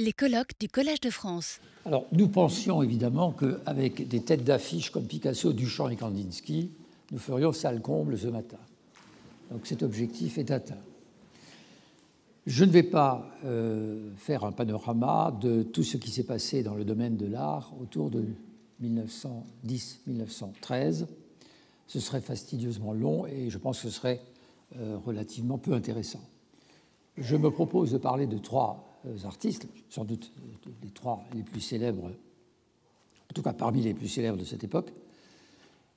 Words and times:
Les 0.00 0.12
colloques 0.12 0.58
du 0.58 0.68
Collège 0.68 0.98
de 0.98 1.10
France. 1.10 1.60
Alors, 1.84 2.06
nous 2.10 2.26
pensions 2.26 2.82
évidemment 2.82 3.30
qu'avec 3.30 4.08
des 4.08 4.22
têtes 4.22 4.42
d'affiche 4.42 4.90
comme 4.90 5.06
Picasso, 5.06 5.52
Duchamp 5.52 5.88
et 5.88 5.94
Kandinsky, 5.94 6.72
nous 7.12 7.18
ferions 7.18 7.52
salle 7.52 7.80
comble 7.80 8.18
ce 8.18 8.26
matin. 8.26 8.58
Donc 9.52 9.68
cet 9.68 9.84
objectif 9.84 10.36
est 10.36 10.50
atteint. 10.50 10.80
Je 12.44 12.64
ne 12.64 12.72
vais 12.72 12.82
pas 12.82 13.30
euh, 13.44 14.10
faire 14.16 14.42
un 14.42 14.50
panorama 14.50 15.32
de 15.40 15.62
tout 15.62 15.84
ce 15.84 15.96
qui 15.96 16.10
s'est 16.10 16.24
passé 16.24 16.64
dans 16.64 16.74
le 16.74 16.84
domaine 16.84 17.16
de 17.16 17.26
l'art 17.26 17.72
autour 17.80 18.10
de 18.10 18.24
1910-1913. 18.82 21.06
Ce 21.86 22.00
serait 22.00 22.20
fastidieusement 22.20 22.94
long 22.94 23.28
et 23.28 23.48
je 23.48 23.58
pense 23.58 23.80
que 23.80 23.88
ce 23.88 23.94
serait 23.94 24.20
euh, 24.76 24.98
relativement 25.06 25.58
peu 25.58 25.72
intéressant. 25.72 26.22
Je 27.16 27.36
me 27.36 27.52
propose 27.52 27.92
de 27.92 27.98
parler 27.98 28.26
de 28.26 28.38
trois 28.38 28.90
artistes, 29.24 29.66
sans 29.88 30.04
doute 30.04 30.32
les 30.82 30.90
trois 30.90 31.24
les 31.34 31.42
plus 31.42 31.60
célèbres, 31.60 32.06
en 32.06 33.34
tout 33.34 33.42
cas 33.42 33.52
parmi 33.52 33.82
les 33.82 33.94
plus 33.94 34.08
célèbres 34.08 34.38
de 34.38 34.44
cette 34.44 34.64
époque, 34.64 34.92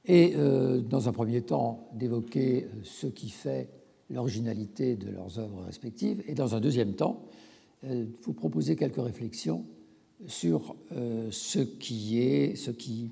et 0.05 0.34
euh, 0.36 0.80
dans 0.80 1.09
un 1.09 1.12
premier 1.12 1.41
temps 1.41 1.90
d'évoquer 1.94 2.66
euh, 2.66 2.67
ce 2.84 3.08
qui 3.08 3.30
fait 3.30 3.70
l'originalité 4.09 4.95
de 4.95 5.09
leurs 5.09 5.40
œuvres 5.40 5.64
respectives, 5.64 6.23
et 6.28 6.34
dans 6.34 6.55
un 6.55 6.62
deuxième 6.62 6.94
temps, 6.94 7.23
vous 7.84 8.34
proposer 8.34 8.76
quelques 8.76 9.04
réflexions 9.04 9.66
sur 10.26 10.76
ce 10.89 11.59
qui 11.59 12.20
est, 12.20 12.55
ce 12.55 12.72
qui 12.72 13.12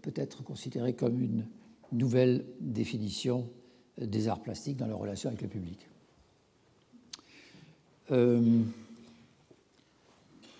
peut 0.00 0.12
être 0.14 0.42
considéré 0.42 0.94
comme 0.94 1.20
une 1.20 1.46
nouvelle 1.92 2.46
définition 2.60 3.46
des 3.98 4.28
arts 4.28 4.40
plastiques 4.40 4.76
dans 4.76 4.86
leur 4.86 5.00
relation 5.00 5.28
avec 5.28 5.42
le 5.42 5.48
public. 5.48 5.86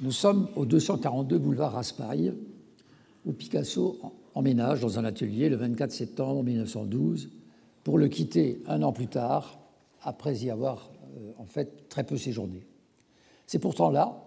Nous 0.01 0.11
sommes 0.11 0.48
au 0.57 0.66
242 0.66 1.39
boulevard 1.39 1.73
Raspail, 1.73 2.34
où 3.25 3.33
Picasso 3.33 4.01
emménage 4.34 4.81
dans 4.81 4.98
un 4.98 5.05
atelier 5.05 5.48
le 5.48 5.55
24 5.55 5.92
septembre 5.92 6.42
1912 6.42 7.31
pour 7.84 7.98
le 7.98 8.09
quitter 8.09 8.61
un 8.67 8.83
an 8.83 8.92
plus 8.92 9.06
tard, 9.06 9.56
après 10.03 10.39
y 10.39 10.51
avoir 10.51 10.91
euh, 11.17 11.31
en 11.39 11.45
fait 11.45 11.89
très 11.89 12.03
peu 12.03 12.17
séjourné. 12.17 12.67
C'est 13.47 13.61
pourtant 13.61 13.91
là 13.91 14.25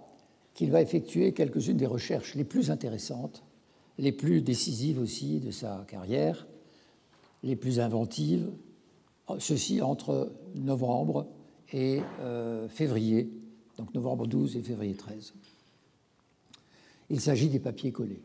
qu'il 0.53 0.71
va 0.71 0.81
effectuer 0.81 1.33
quelques-unes 1.33 1.75
des 1.75 1.85
recherches 1.85 2.35
les 2.35 2.45
plus 2.45 2.71
intéressantes, 2.71 3.43
les 3.97 4.13
plus 4.13 4.41
décisives 4.41 5.01
aussi 5.01 5.41
de 5.41 5.51
sa 5.51 5.85
carrière, 5.89 6.47
les 7.43 7.57
plus 7.57 7.81
inventives, 7.81 8.49
ceci 9.37 9.81
entre 9.81 10.31
novembre 10.55 11.27
et 11.73 11.99
euh, 12.21 12.69
février, 12.69 13.29
donc 13.77 13.93
novembre 13.93 14.27
12 14.27 14.55
et 14.55 14.61
février 14.61 14.95
13. 14.95 15.33
Il 17.09 17.21
s'agit 17.21 17.49
des 17.49 17.59
papiers 17.59 17.91
collés. 17.91 18.21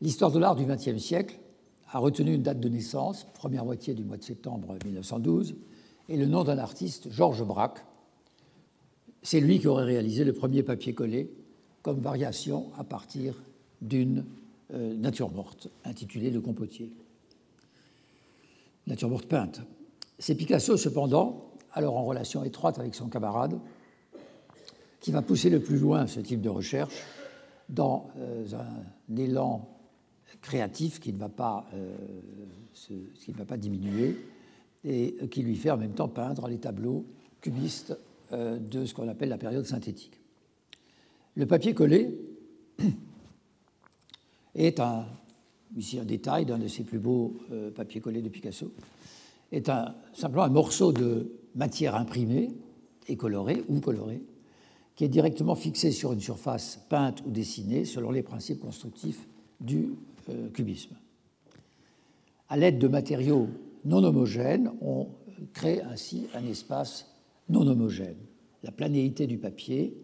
L'histoire 0.00 0.30
de 0.30 0.38
l'art 0.38 0.56
du 0.56 0.64
XXe 0.64 0.98
siècle 0.98 1.38
a 1.90 1.98
retenu 1.98 2.34
une 2.34 2.42
date 2.42 2.60
de 2.60 2.68
naissance, 2.68 3.26
première 3.34 3.64
moitié 3.64 3.94
du 3.94 4.04
mois 4.04 4.16
de 4.16 4.22
septembre 4.22 4.76
1912, 4.84 5.54
et 6.08 6.16
le 6.16 6.26
nom 6.26 6.44
d'un 6.44 6.58
artiste, 6.58 7.10
Georges 7.10 7.44
Braque. 7.44 7.84
C'est 9.22 9.40
lui 9.40 9.60
qui 9.60 9.68
aurait 9.68 9.84
réalisé 9.84 10.24
le 10.24 10.32
premier 10.32 10.62
papier 10.62 10.94
collé 10.94 11.30
comme 11.82 12.00
variation 12.00 12.70
à 12.78 12.84
partir 12.84 13.34
d'une 13.80 14.24
euh, 14.72 14.94
nature 14.94 15.30
morte, 15.30 15.68
intitulée 15.84 16.30
Le 16.30 16.40
Compotier. 16.40 16.92
Nature 18.86 19.08
morte 19.08 19.26
peinte. 19.26 19.60
C'est 20.18 20.34
Picasso, 20.34 20.76
cependant, 20.76 21.52
alors 21.72 21.96
en 21.96 22.04
relation 22.04 22.42
étroite 22.44 22.78
avec 22.78 22.94
son 22.94 23.08
camarade, 23.08 23.58
qui 25.00 25.10
va 25.10 25.22
pousser 25.22 25.50
le 25.50 25.60
plus 25.60 25.78
loin 25.78 26.06
ce 26.06 26.20
type 26.20 26.40
de 26.40 26.48
recherche 26.48 26.94
dans 27.72 28.10
euh, 28.18 28.44
un 28.54 29.16
élan 29.16 29.68
créatif 30.40 31.00
qui 31.00 31.12
ne 31.12 31.18
va 31.18 31.28
pas, 31.28 31.66
euh, 31.74 31.96
qui 32.74 33.32
ne 33.32 33.36
va 33.36 33.44
pas 33.44 33.56
diminuer 33.56 34.16
et 34.84 35.16
qui 35.30 35.42
lui 35.42 35.56
fait 35.56 35.70
en 35.70 35.76
même 35.76 35.94
temps 35.94 36.08
peindre 36.08 36.48
les 36.48 36.58
tableaux 36.58 37.06
cubistes 37.40 37.96
euh, 38.32 38.58
de 38.58 38.84
ce 38.84 38.94
qu'on 38.94 39.08
appelle 39.08 39.30
la 39.30 39.38
période 39.38 39.64
synthétique. 39.64 40.20
Le 41.34 41.46
papier 41.46 41.74
collé 41.74 42.14
est 44.54 44.78
un, 44.78 45.06
ici 45.76 45.98
un 45.98 46.04
détail 46.04 46.44
d'un 46.44 46.58
de 46.58 46.68
ses 46.68 46.84
plus 46.84 46.98
beaux 46.98 47.36
papiers 47.74 48.02
collés 48.02 48.22
de 48.22 48.28
Picasso, 48.28 48.72
est 49.50 49.70
simplement 50.14 50.44
un 50.44 50.50
morceau 50.50 50.92
de 50.92 51.32
matière 51.54 51.94
imprimée 51.94 52.50
et 53.08 53.16
colorée 53.16 53.64
ou 53.68 53.80
colorée 53.80 54.22
qui 54.96 55.04
est 55.04 55.08
directement 55.08 55.54
fixé 55.54 55.90
sur 55.90 56.12
une 56.12 56.20
surface 56.20 56.80
peinte 56.88 57.22
ou 57.26 57.30
dessinée 57.30 57.84
selon 57.84 58.10
les 58.10 58.22
principes 58.22 58.60
constructifs 58.60 59.26
du 59.60 59.94
euh, 60.28 60.48
cubisme. 60.50 60.96
À 62.48 62.56
l'aide 62.56 62.78
de 62.78 62.88
matériaux 62.88 63.48
non 63.84 64.04
homogènes, 64.04 64.70
on 64.80 65.08
crée 65.52 65.80
ainsi 65.82 66.26
un 66.34 66.46
espace 66.46 67.06
non 67.48 67.66
homogène. 67.66 68.18
La 68.62 68.70
planéité 68.70 69.26
du 69.26 69.38
papier 69.38 69.96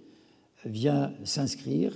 vient 0.64 1.12
s'inscrire 1.24 1.92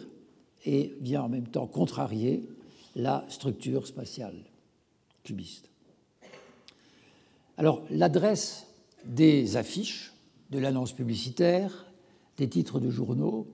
et 0.64 0.92
vient 1.00 1.22
en 1.22 1.28
même 1.28 1.48
temps 1.48 1.66
contrarier 1.66 2.48
la 2.94 3.24
structure 3.28 3.86
spatiale 3.86 4.36
cubiste. 5.24 5.68
Alors 7.56 7.82
l'adresse 7.90 8.66
des 9.04 9.56
affiches, 9.56 10.12
de 10.50 10.58
l'annonce 10.58 10.92
publicitaire, 10.92 11.86
des 12.36 12.48
titres 12.48 12.80
de 12.80 12.90
journaux. 12.90 13.46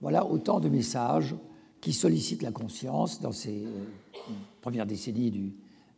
Voilà 0.00 0.26
autant 0.26 0.60
de 0.60 0.68
messages 0.68 1.34
qui 1.80 1.92
sollicitent 1.92 2.42
la 2.42 2.52
conscience 2.52 3.20
dans 3.20 3.32
ces 3.32 3.64
euh, 3.64 4.32
premières 4.60 4.86
décennies 4.86 5.30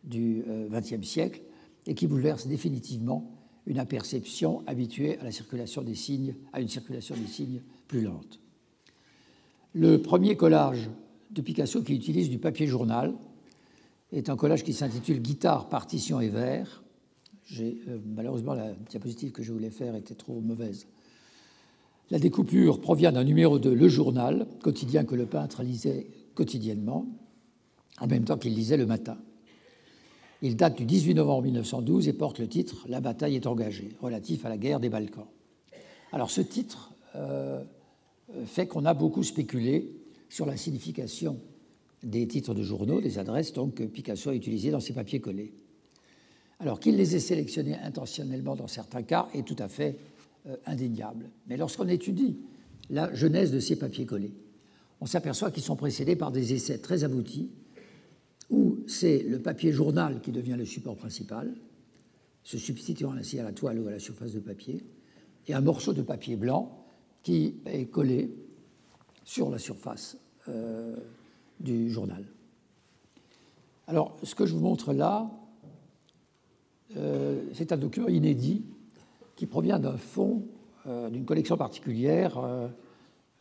du 0.04 0.44
XXe 0.70 1.06
siècle 1.06 1.40
et 1.86 1.94
qui 1.94 2.06
bouleversent 2.06 2.46
définitivement 2.46 3.30
une 3.66 3.78
aperception 3.78 4.62
habituée 4.66 5.18
à 5.18 5.24
la 5.24 5.32
circulation 5.32 5.82
des 5.82 5.94
signes, 5.94 6.34
à 6.52 6.60
une 6.60 6.68
circulation 6.68 7.14
des 7.16 7.26
signes 7.26 7.62
plus 7.88 8.02
lente. 8.02 8.38
Le 9.72 10.00
premier 10.00 10.36
collage 10.36 10.90
de 11.30 11.40
Picasso 11.40 11.82
qui 11.82 11.94
utilise 11.94 12.30
du 12.30 12.38
papier 12.38 12.66
journal 12.66 13.14
est 14.12 14.28
un 14.28 14.36
collage 14.36 14.62
qui 14.62 14.72
s'intitule 14.72 15.20
Guitare, 15.20 15.68
partition 15.68 16.20
et 16.20 16.28
verre. 16.28 16.84
Euh, 17.60 17.98
malheureusement, 18.06 18.54
la 18.54 18.72
diapositive 18.88 19.32
que 19.32 19.42
je 19.42 19.52
voulais 19.52 19.70
faire 19.70 19.96
était 19.96 20.14
trop 20.14 20.40
mauvaise. 20.40 20.86
La 22.10 22.18
découpure 22.18 22.80
provient 22.80 23.12
d'un 23.12 23.24
numéro 23.24 23.58
de 23.58 23.70
Le 23.70 23.88
Journal, 23.88 24.46
quotidien 24.62 25.04
que 25.04 25.14
le 25.14 25.26
peintre 25.26 25.62
lisait 25.62 26.06
quotidiennement, 26.34 27.06
en 28.00 28.06
même 28.06 28.24
temps 28.24 28.36
qu'il 28.36 28.54
lisait 28.54 28.76
le 28.76 28.86
matin. 28.86 29.16
Il 30.42 30.56
date 30.56 30.76
du 30.76 30.84
18 30.84 31.14
novembre 31.14 31.44
1912 31.44 32.08
et 32.08 32.12
porte 32.12 32.38
le 32.38 32.48
titre 32.48 32.84
La 32.88 33.00
bataille 33.00 33.36
est 33.36 33.46
engagée, 33.46 33.96
relatif 34.00 34.44
à 34.44 34.50
la 34.50 34.58
guerre 34.58 34.80
des 34.80 34.90
Balkans. 34.90 35.26
Alors 36.12 36.30
ce 36.30 36.42
titre 36.42 36.92
euh, 37.16 37.62
fait 38.44 38.66
qu'on 38.66 38.84
a 38.84 38.92
beaucoup 38.92 39.22
spéculé 39.22 39.90
sur 40.28 40.44
la 40.44 40.56
signification 40.56 41.38
des 42.02 42.28
titres 42.28 42.52
de 42.52 42.62
journaux, 42.62 43.00
des 43.00 43.18
adresses 43.18 43.52
donc, 43.54 43.76
que 43.76 43.84
Picasso 43.84 44.30
a 44.30 44.34
utilisées 44.34 44.70
dans 44.70 44.80
ses 44.80 44.92
papiers 44.92 45.20
collés. 45.20 45.54
Alors 46.60 46.78
qu'il 46.78 46.96
les 46.96 47.16
ait 47.16 47.20
sélectionnés 47.20 47.76
intentionnellement 47.76 48.56
dans 48.56 48.68
certains 48.68 49.02
cas 49.02 49.28
est 49.34 49.46
tout 49.46 49.56
à 49.58 49.68
fait 49.68 49.96
indéniable. 50.66 51.30
Mais 51.46 51.56
lorsqu'on 51.56 51.88
étudie 51.88 52.38
la 52.90 53.14
genèse 53.14 53.50
de 53.50 53.60
ces 53.60 53.76
papiers 53.76 54.06
collés, 54.06 54.34
on 55.00 55.06
s'aperçoit 55.06 55.50
qu'ils 55.50 55.62
sont 55.62 55.76
précédés 55.76 56.16
par 56.16 56.32
des 56.32 56.54
essais 56.54 56.78
très 56.78 57.04
aboutis 57.04 57.50
où 58.50 58.78
c'est 58.86 59.22
le 59.22 59.40
papier 59.40 59.72
journal 59.72 60.20
qui 60.20 60.32
devient 60.32 60.56
le 60.56 60.64
support 60.64 60.96
principal, 60.96 61.54
se 62.42 62.58
substituant 62.58 63.12
ainsi 63.12 63.38
à 63.38 63.42
la 63.42 63.52
toile 63.52 63.78
ou 63.78 63.88
à 63.88 63.90
la 63.90 63.98
surface 63.98 64.32
de 64.32 64.40
papier, 64.40 64.84
et 65.46 65.54
un 65.54 65.60
morceau 65.60 65.92
de 65.92 66.02
papier 66.02 66.36
blanc 66.36 66.86
qui 67.22 67.54
est 67.66 67.86
collé 67.86 68.34
sur 69.24 69.50
la 69.50 69.58
surface 69.58 70.18
euh, 70.48 70.94
du 71.60 71.90
journal. 71.90 72.24
Alors, 73.86 74.16
ce 74.22 74.34
que 74.34 74.46
je 74.46 74.54
vous 74.54 74.60
montre 74.60 74.92
là, 74.92 75.30
euh, 76.96 77.42
c'est 77.54 77.72
un 77.72 77.76
document 77.76 78.08
inédit 78.08 78.64
qui 79.44 79.50
provient 79.50 79.78
d'un 79.78 79.98
fonds, 79.98 80.46
euh, 80.86 81.10
d'une 81.10 81.26
collection 81.26 81.58
particulière, 81.58 82.38
euh, 82.38 82.66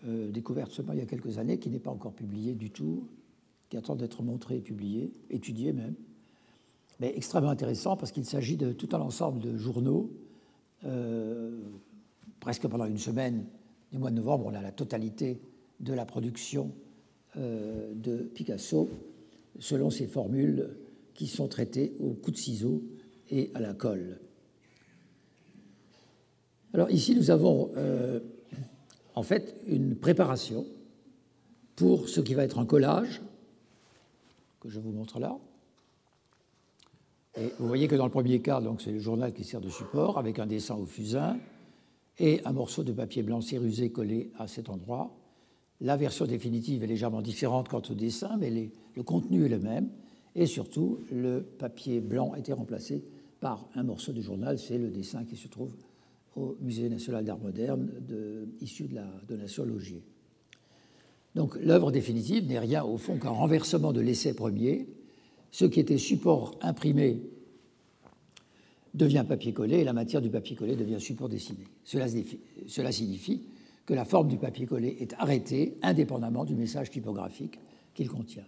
euh, 0.05 0.31
découverte 0.31 0.69
seulement 0.69 0.91
il 0.91 0.99
y 0.99 1.01
a 1.01 1.05
quelques 1.05 1.37
années, 1.37 1.59
qui 1.59 1.69
n'est 1.69 1.79
pas 1.79 1.91
encore 1.91 2.11
publiée 2.11 2.55
du 2.55 2.71
tout, 2.71 3.07
qui 3.69 3.77
attend 3.77 3.95
d'être 3.95 4.21
montrée 4.21 4.57
et 4.57 4.61
publiée, 4.61 5.13
étudiée 5.29 5.71
même, 5.71 5.95
mais 6.99 7.13
extrêmement 7.15 7.51
intéressant 7.51 7.95
parce 7.95 8.11
qu'il 8.11 8.25
s'agit 8.25 8.57
de 8.57 8.73
tout 8.73 8.89
un 8.91 8.99
ensemble 8.99 9.39
de 9.39 9.55
journaux. 9.55 10.11
presque 12.41 12.67
pendant 12.67 12.85
une 12.85 12.97
semaine 12.97 13.45
du 13.93 13.97
mois 13.97 14.11
de 14.11 14.17
novembre, 14.17 14.47
on 14.47 14.53
a 14.53 14.61
la 14.61 14.73
totalité 14.73 15.39
de 15.79 15.93
la 15.93 16.03
production 16.05 16.73
de 17.37 18.17
Picasso 18.35 18.89
selon 19.57 19.89
ces 19.89 20.07
formules 20.07 20.75
qui 21.13 21.27
sont 21.27 21.47
traitées 21.47 21.95
au 22.01 22.09
coup 22.09 22.31
de 22.31 22.37
ciseau 22.37 22.83
et 23.29 23.51
à 23.53 23.61
la 23.61 23.73
colle. 23.73 24.19
Alors 26.73 26.89
ici, 26.89 27.15
nous 27.15 27.29
avons 27.29 27.71
euh, 27.77 28.19
en 29.13 29.21
fait 29.21 29.55
une 29.67 29.95
préparation 29.95 30.65
pour 31.75 32.09
ce 32.09 32.19
qui 32.19 32.33
va 32.33 32.43
être 32.43 32.57
un 32.57 32.65
collage, 32.65 33.21
que 34.59 34.69
je 34.69 34.79
vous 34.79 34.91
montre 34.91 35.19
là. 35.19 35.37
Et 37.35 37.49
vous 37.59 37.67
voyez 37.67 37.87
que 37.87 37.95
dans 37.95 38.05
le 38.05 38.11
premier 38.11 38.41
cas, 38.41 38.61
c'est 38.79 38.91
le 38.91 38.99
journal 38.99 39.33
qui 39.33 39.43
sert 39.43 39.61
de 39.61 39.69
support, 39.69 40.17
avec 40.17 40.39
un 40.39 40.45
dessin 40.45 40.75
au 40.75 40.85
fusain 40.85 41.37
et 42.19 42.41
un 42.45 42.53
morceau 42.53 42.83
de 42.83 42.91
papier 42.91 43.23
blanc 43.23 43.41
cérusé 43.41 43.91
collé 43.91 44.31
à 44.37 44.47
cet 44.47 44.69
endroit. 44.69 45.15
La 45.81 45.97
version 45.97 46.25
définitive 46.25 46.83
est 46.83 46.87
légèrement 46.87 47.21
différente 47.21 47.69
quant 47.69 47.81
au 47.89 47.93
dessin, 47.93 48.37
mais 48.37 48.71
le 48.95 49.03
contenu 49.03 49.45
est 49.45 49.49
le 49.49 49.59
même. 49.59 49.89
Et 50.35 50.45
surtout, 50.45 50.99
le 51.11 51.41
papier 51.41 51.99
blanc 51.99 52.31
a 52.33 52.39
été 52.39 52.53
remplacé 52.53 53.03
par 53.39 53.67
un 53.75 53.83
morceau 53.83 54.11
de 54.11 54.21
journal. 54.21 54.57
C'est 54.57 54.77
le 54.77 54.89
dessin 54.89 55.25
qui 55.25 55.35
se 55.35 55.47
trouve 55.47 55.73
au 56.35 56.57
Musée 56.61 56.89
national 56.89 57.25
d'art 57.25 57.39
moderne, 57.39 57.89
issu 58.61 58.87
de 58.87 58.95
la 58.95 59.07
donation 59.27 59.65
Logier. 59.65 60.03
Donc 61.35 61.55
l'œuvre 61.61 61.91
définitive 61.91 62.47
n'est 62.47 62.59
rien 62.59 62.83
au 62.83 62.97
fond 62.97 63.17
qu'un 63.17 63.29
renversement 63.29 63.93
de 63.93 64.01
l'essai 64.01 64.33
premier. 64.33 64.87
Ce 65.51 65.65
qui 65.65 65.79
était 65.79 65.97
support 65.97 66.57
imprimé 66.61 67.21
devient 68.93 69.25
papier 69.27 69.53
collé 69.53 69.77
et 69.77 69.83
la 69.83 69.93
matière 69.93 70.21
du 70.21 70.29
papier 70.29 70.55
collé 70.55 70.75
devient 70.75 70.99
support 70.99 71.29
dessiné. 71.29 71.65
Cela, 71.83 72.07
cela 72.67 72.91
signifie 72.91 73.43
que 73.85 73.93
la 73.93 74.05
forme 74.05 74.27
du 74.27 74.37
papier 74.37 74.65
collé 74.65 74.97
est 74.99 75.13
arrêtée 75.17 75.77
indépendamment 75.81 76.45
du 76.45 76.55
message 76.55 76.91
typographique 76.91 77.59
qu'il 77.93 78.09
contient. 78.09 78.45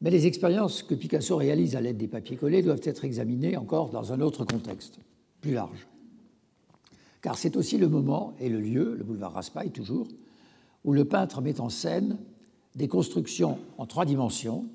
Mais 0.00 0.10
les 0.10 0.26
expériences 0.26 0.82
que 0.82 0.94
Picasso 0.94 1.36
réalise 1.36 1.74
à 1.74 1.80
l'aide 1.80 1.96
des 1.96 2.08
papiers 2.08 2.36
collés 2.36 2.62
doivent 2.62 2.82
être 2.84 3.04
examinées 3.04 3.56
encore 3.56 3.90
dans 3.90 4.12
un 4.12 4.20
autre 4.20 4.44
contexte, 4.44 4.98
large. 5.52 5.86
Car 7.22 7.38
c'est 7.38 7.56
aussi 7.56 7.78
le 7.78 7.88
moment 7.88 8.34
et 8.38 8.48
le 8.48 8.60
lieu, 8.60 8.94
le 8.96 9.04
boulevard 9.04 9.32
Raspail 9.32 9.70
toujours, 9.70 10.06
où 10.84 10.92
le 10.92 11.04
peintre 11.04 11.42
met 11.42 11.60
en 11.60 11.68
scène 11.68 12.18
des 12.76 12.88
constructions 12.88 13.58
en 13.78 13.86
trois 13.86 14.04
dimensions. 14.04 14.66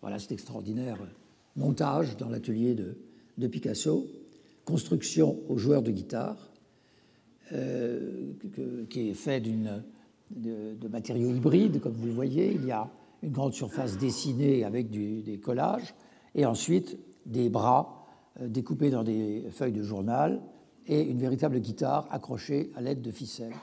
Voilà 0.00 0.18
cet 0.18 0.32
extraordinaire 0.32 0.98
montage 1.56 2.16
dans 2.16 2.28
l'atelier 2.28 2.74
de, 2.74 3.46
Picasso, 3.46 4.06
construction 4.64 5.38
aux 5.48 5.56
joueurs 5.56 5.82
de 5.82 5.90
guitare, 5.90 6.50
euh, 7.52 8.32
qui 8.90 9.08
est 9.08 9.14
fait 9.14 9.40
de, 9.40 9.82
de, 10.30 10.88
matériaux 10.88 11.30
hybrides, 11.30 11.80
comme 11.80 11.92
vous 11.92 12.06
le 12.06 12.12
voyez. 12.12 12.52
Il 12.52 12.66
y 12.66 12.70
a 12.70 12.90
une 13.22 13.32
grande 13.32 13.54
surface 13.54 13.98
dessinée 13.98 14.64
avec 14.64 14.90
des 14.90 15.38
collages, 15.38 15.94
et 16.34 16.44
ensuite 16.44 16.98
des 17.26 17.48
bras 17.48 17.99
euh, 18.40 18.48
découpés 18.48 18.90
dans 18.90 19.02
des 19.02 19.44
feuilles 19.50 19.72
de 19.72 19.82
journal 19.82 20.40
et 20.86 21.02
une 21.02 21.18
véritable 21.18 21.60
guitare 21.60 22.06
accrochée 22.10 22.70
à 22.76 22.80
l'aide 22.80 23.02
de 23.02 23.10
ficelles. 23.10 23.54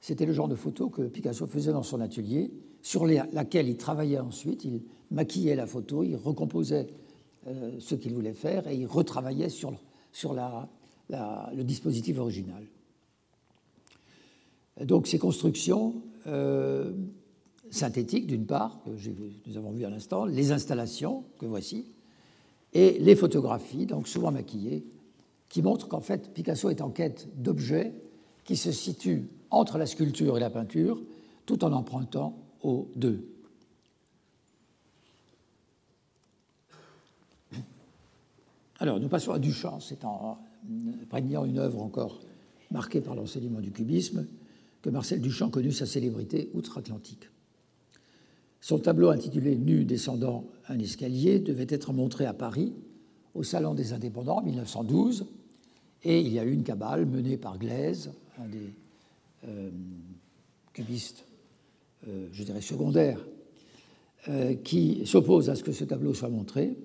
C'était 0.00 0.26
le 0.26 0.32
genre 0.32 0.48
de 0.48 0.54
photo 0.54 0.88
que 0.88 1.02
Picasso 1.02 1.46
faisait 1.46 1.72
dans 1.72 1.82
son 1.82 2.00
atelier, 2.00 2.52
sur 2.82 3.06
laquelle 3.06 3.68
il 3.68 3.76
travaillait 3.76 4.20
ensuite, 4.20 4.64
il 4.64 4.82
maquillait 5.10 5.56
la 5.56 5.66
photo, 5.66 6.04
il 6.04 6.16
recomposait 6.16 6.86
euh, 7.46 7.72
ce 7.80 7.94
qu'il 7.94 8.14
voulait 8.14 8.32
faire 8.32 8.68
et 8.68 8.76
il 8.76 8.86
retravaillait 8.86 9.48
sur, 9.48 9.72
sur 10.12 10.34
le 10.34 11.62
dispositif 11.62 12.18
original. 12.18 12.64
Donc 14.84 15.06
ces 15.06 15.18
constructions 15.18 15.94
euh, 16.26 16.92
synthétiques, 17.70 18.26
d'une 18.26 18.46
part, 18.46 18.80
que 18.84 18.90
nous 19.48 19.56
avons 19.56 19.72
vu 19.72 19.84
à 19.84 19.90
l'instant, 19.90 20.24
les 20.24 20.52
installations 20.52 21.24
que 21.38 21.46
voici, 21.46 21.86
et 22.76 22.98
les 22.98 23.16
photographies, 23.16 23.86
donc 23.86 24.06
souvent 24.06 24.30
maquillées, 24.30 24.84
qui 25.48 25.62
montrent 25.62 25.88
qu'en 25.88 26.02
fait 26.02 26.34
Picasso 26.34 26.68
est 26.68 26.82
en 26.82 26.90
quête 26.90 27.26
d'objets 27.34 27.94
qui 28.44 28.54
se 28.54 28.70
situent 28.70 29.30
entre 29.50 29.78
la 29.78 29.86
sculpture 29.86 30.36
et 30.36 30.40
la 30.40 30.50
peinture, 30.50 31.00
tout 31.46 31.64
en 31.64 31.72
empruntant 31.72 32.36
aux 32.62 32.90
deux. 32.94 33.26
Alors, 38.78 39.00
nous 39.00 39.08
passons 39.08 39.32
à 39.32 39.38
Duchamp. 39.38 39.80
C'est 39.80 40.04
en 40.04 40.38
prégnant 41.08 41.46
une 41.46 41.58
œuvre 41.58 41.80
encore 41.80 42.20
marquée 42.70 43.00
par 43.00 43.14
l'enseignement 43.14 43.60
du 43.60 43.70
cubisme 43.70 44.26
que 44.82 44.90
Marcel 44.90 45.22
Duchamp 45.22 45.48
connut 45.48 45.72
sa 45.72 45.86
célébrité 45.86 46.50
outre-Atlantique. 46.52 47.30
Son 48.60 48.78
tableau 48.78 49.10
intitulé 49.10 49.56
Nu 49.56 49.84
descendant 49.84 50.44
un 50.68 50.78
escalier 50.78 51.38
devait 51.38 51.66
être 51.68 51.92
montré 51.92 52.26
à 52.26 52.32
Paris 52.32 52.72
au 53.34 53.42
Salon 53.42 53.74
des 53.74 53.92
Indépendants 53.92 54.38
en 54.38 54.42
1912 54.42 55.26
et 56.02 56.20
il 56.20 56.32
y 56.32 56.38
a 56.38 56.44
eu 56.44 56.52
une 56.52 56.62
cabale 56.62 57.04
menée 57.06 57.36
par 57.36 57.58
Glaise, 57.58 58.12
un 58.38 58.46
des 58.46 58.72
euh, 59.48 59.70
cubistes, 60.72 61.24
euh, 62.06 62.28
je 62.32 62.44
dirais 62.44 62.60
secondaires, 62.60 63.18
euh, 64.28 64.54
qui 64.54 65.04
s'oppose 65.04 65.50
à 65.50 65.56
ce 65.56 65.64
que 65.64 65.72
ce 65.72 65.84
tableau 65.84 66.14
soit 66.14 66.28
montré. 66.28 66.76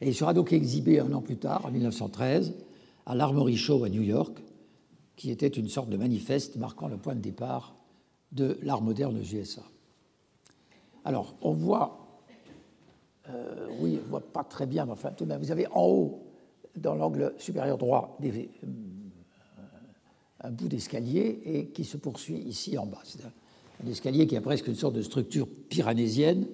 Et 0.00 0.08
il 0.08 0.14
sera 0.14 0.34
donc 0.34 0.52
exhibé 0.52 1.00
un 1.00 1.12
an 1.12 1.22
plus 1.22 1.38
tard, 1.38 1.64
en 1.64 1.70
1913, 1.70 2.54
à 3.06 3.14
l'Armory 3.14 3.56
Show 3.56 3.84
à 3.84 3.88
New 3.88 4.02
York, 4.02 4.36
qui 5.16 5.30
était 5.30 5.48
une 5.48 5.68
sorte 5.68 5.88
de 5.88 5.96
manifeste 5.96 6.56
marquant 6.56 6.88
le 6.88 6.98
point 6.98 7.14
de 7.14 7.20
départ 7.20 7.76
de 8.32 8.58
l'art 8.62 8.82
moderne 8.82 9.18
aux 9.18 9.34
USA. 9.34 9.62
Alors, 11.06 11.36
on 11.40 11.52
voit, 11.52 12.20
oui, 13.78 13.98
on 14.02 14.04
ne 14.04 14.10
voit 14.10 14.20
pas 14.20 14.42
très 14.42 14.66
bien, 14.66 14.86
mais 14.86 14.90
enfin, 14.90 15.12
tout 15.12 15.24
de 15.24 15.28
même, 15.28 15.40
vous 15.40 15.52
avez 15.52 15.68
en 15.68 15.84
haut, 15.86 16.22
dans 16.76 16.96
l'angle 16.96 17.32
supérieur 17.38 17.78
droit, 17.78 18.18
des, 18.20 18.50
un 20.40 20.50
bout 20.50 20.66
d'escalier 20.66 21.40
et 21.44 21.66
qui 21.66 21.84
se 21.84 21.96
poursuit 21.96 22.38
ici 22.38 22.76
en 22.76 22.86
bas. 22.86 23.02
C'est 23.04 23.20
un, 23.24 23.88
escalier 23.88 24.26
qui 24.26 24.36
a 24.36 24.40
presque 24.40 24.66
une 24.66 24.74
sorte 24.74 24.96
de 24.96 25.02
structure 25.02 25.46
pyranésienne. 25.68 26.48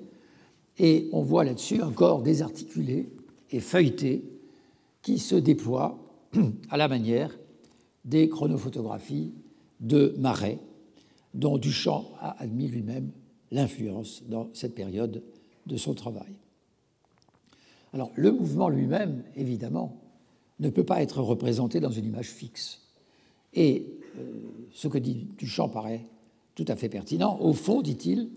Et 0.78 1.08
on 1.12 1.22
voit 1.22 1.44
là-dessus 1.44 1.81
un 1.81 1.90
corps 1.90 2.22
désarticulé 2.22 3.10
et 3.50 3.60
feuilleté 3.60 4.22
qui 5.00 5.19
se 5.19 5.34
déploie 5.34 5.98
à 6.70 6.76
la 6.76 6.88
manière 6.88 7.38
des 8.05 8.28
chronophotographies 8.28 9.32
de 9.81 10.14
Marais, 10.19 10.58
dont 11.32 11.56
Duchamp 11.56 12.10
a 12.20 12.37
admis 12.43 12.69
lui-même 12.69 13.10
l'influence 13.52 14.25
dans 14.28 14.49
cette 14.54 14.75
période 14.75 15.22
de 15.66 15.76
son 15.76 15.94
travail. 15.94 16.34
Alors, 17.93 18.10
le 18.16 18.32
mouvement 18.32 18.69
lui-même, 18.69 19.22
évidemment, 19.37 20.00
ne 20.58 20.70
peut 20.70 20.84
pas 20.84 21.02
être 21.02 21.20
représenté 21.22 21.78
dans 21.78 21.90
une 21.90 22.06
image 22.06 22.31
fixe. 22.31 22.81
Et 23.54 23.87
euh, 24.19 24.22
ce 24.72 24.88
que 24.88 24.99
dit 24.99 25.28
Duchamp 25.38 25.69
paraît 25.69 26.06
tout 26.55 26.65
à 26.69 26.77
fait 26.77 26.88
pertinent. 26.88 27.38
Au 27.41 27.53
fond, 27.53 27.82
dit-il, 27.82 28.31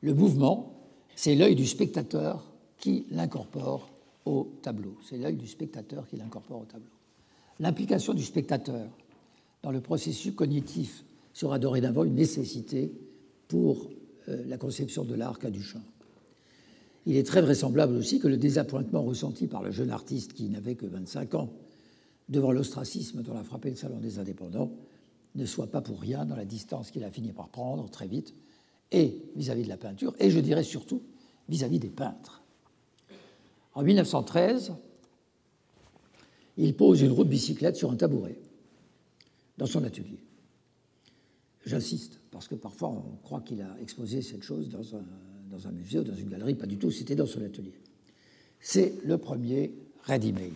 le 0.00 0.14
mouvement, 0.14 0.74
c'est 1.14 1.34
l'œil 1.34 1.54
du 1.54 1.66
spectateur 1.66 2.50
qui 2.78 3.06
l'incorpore 3.10 3.90
au 4.24 4.50
tableau. 4.62 4.96
C'est 5.02 5.18
l'œil 5.18 5.36
du 5.36 5.46
spectateur 5.46 6.06
qui 6.06 6.16
l'incorpore 6.16 6.62
au 6.62 6.64
tableau. 6.64 6.88
L'implication 7.60 8.14
du 8.14 8.22
spectateur 8.22 8.88
dans 9.62 9.70
le 9.70 9.80
processus 9.80 10.34
cognitif 10.34 11.04
sera 11.32 11.58
dorénavant 11.58 12.04
une 12.04 12.14
nécessité 12.14 12.92
pour 13.48 13.88
la 14.28 14.56
conception 14.56 15.04
de 15.04 15.14
l'art 15.14 15.38
qu'a 15.38 15.50
Duchamp. 15.50 15.82
Il 17.06 17.16
est 17.16 17.26
très 17.26 17.42
vraisemblable 17.42 17.94
aussi 17.94 18.18
que 18.18 18.28
le 18.28 18.36
désappointement 18.36 19.02
ressenti 19.02 19.46
par 19.46 19.62
le 19.62 19.70
jeune 19.70 19.90
artiste 19.90 20.32
qui 20.32 20.48
n'avait 20.48 20.74
que 20.74 20.86
25 20.86 21.34
ans 21.34 21.52
devant 22.28 22.52
l'ostracisme 22.52 23.22
dont 23.22 23.36
a 23.36 23.44
frappé 23.44 23.70
le 23.70 23.76
Salon 23.76 23.98
des 23.98 24.18
indépendants, 24.18 24.72
ne 25.34 25.44
soit 25.44 25.66
pas 25.66 25.82
pour 25.82 26.00
rien 26.00 26.24
dans 26.24 26.36
la 26.36 26.44
distance 26.44 26.90
qu'il 26.90 27.04
a 27.04 27.10
fini 27.10 27.32
par 27.32 27.48
prendre 27.48 27.90
très 27.90 28.06
vite, 28.06 28.34
et 28.92 29.22
vis-à-vis 29.34 29.64
de 29.64 29.68
la 29.68 29.76
peinture, 29.76 30.14
et 30.20 30.30
je 30.30 30.40
dirais 30.40 30.62
surtout 30.62 31.02
vis-à-vis 31.48 31.80
des 31.80 31.90
peintres. 31.90 32.42
En 33.74 33.82
1913, 33.82 34.72
il 36.56 36.74
pose 36.74 37.02
une 37.02 37.10
roue 37.10 37.24
de 37.24 37.28
bicyclette 37.28 37.76
sur 37.76 37.90
un 37.90 37.96
tabouret 37.96 38.38
dans 39.58 39.66
son 39.66 39.82
atelier. 39.84 40.23
J'insiste, 41.66 42.20
parce 42.30 42.46
que 42.46 42.54
parfois 42.54 42.90
on 42.90 43.16
croit 43.22 43.40
qu'il 43.40 43.62
a 43.62 43.76
exposé 43.80 44.20
cette 44.20 44.42
chose 44.42 44.68
dans 44.68 44.96
un, 45.66 45.72
musée 45.72 46.00
ou 46.00 46.04
dans 46.04 46.14
une 46.14 46.28
galerie, 46.28 46.54
pas 46.54 46.66
du 46.66 46.76
tout, 46.76 46.90
c'était 46.90 47.14
dans 47.14 47.26
son 47.26 47.42
atelier. 47.42 47.74
C'est 48.60 48.94
le 49.04 49.16
premier 49.18 49.72
ready-made. 50.02 50.52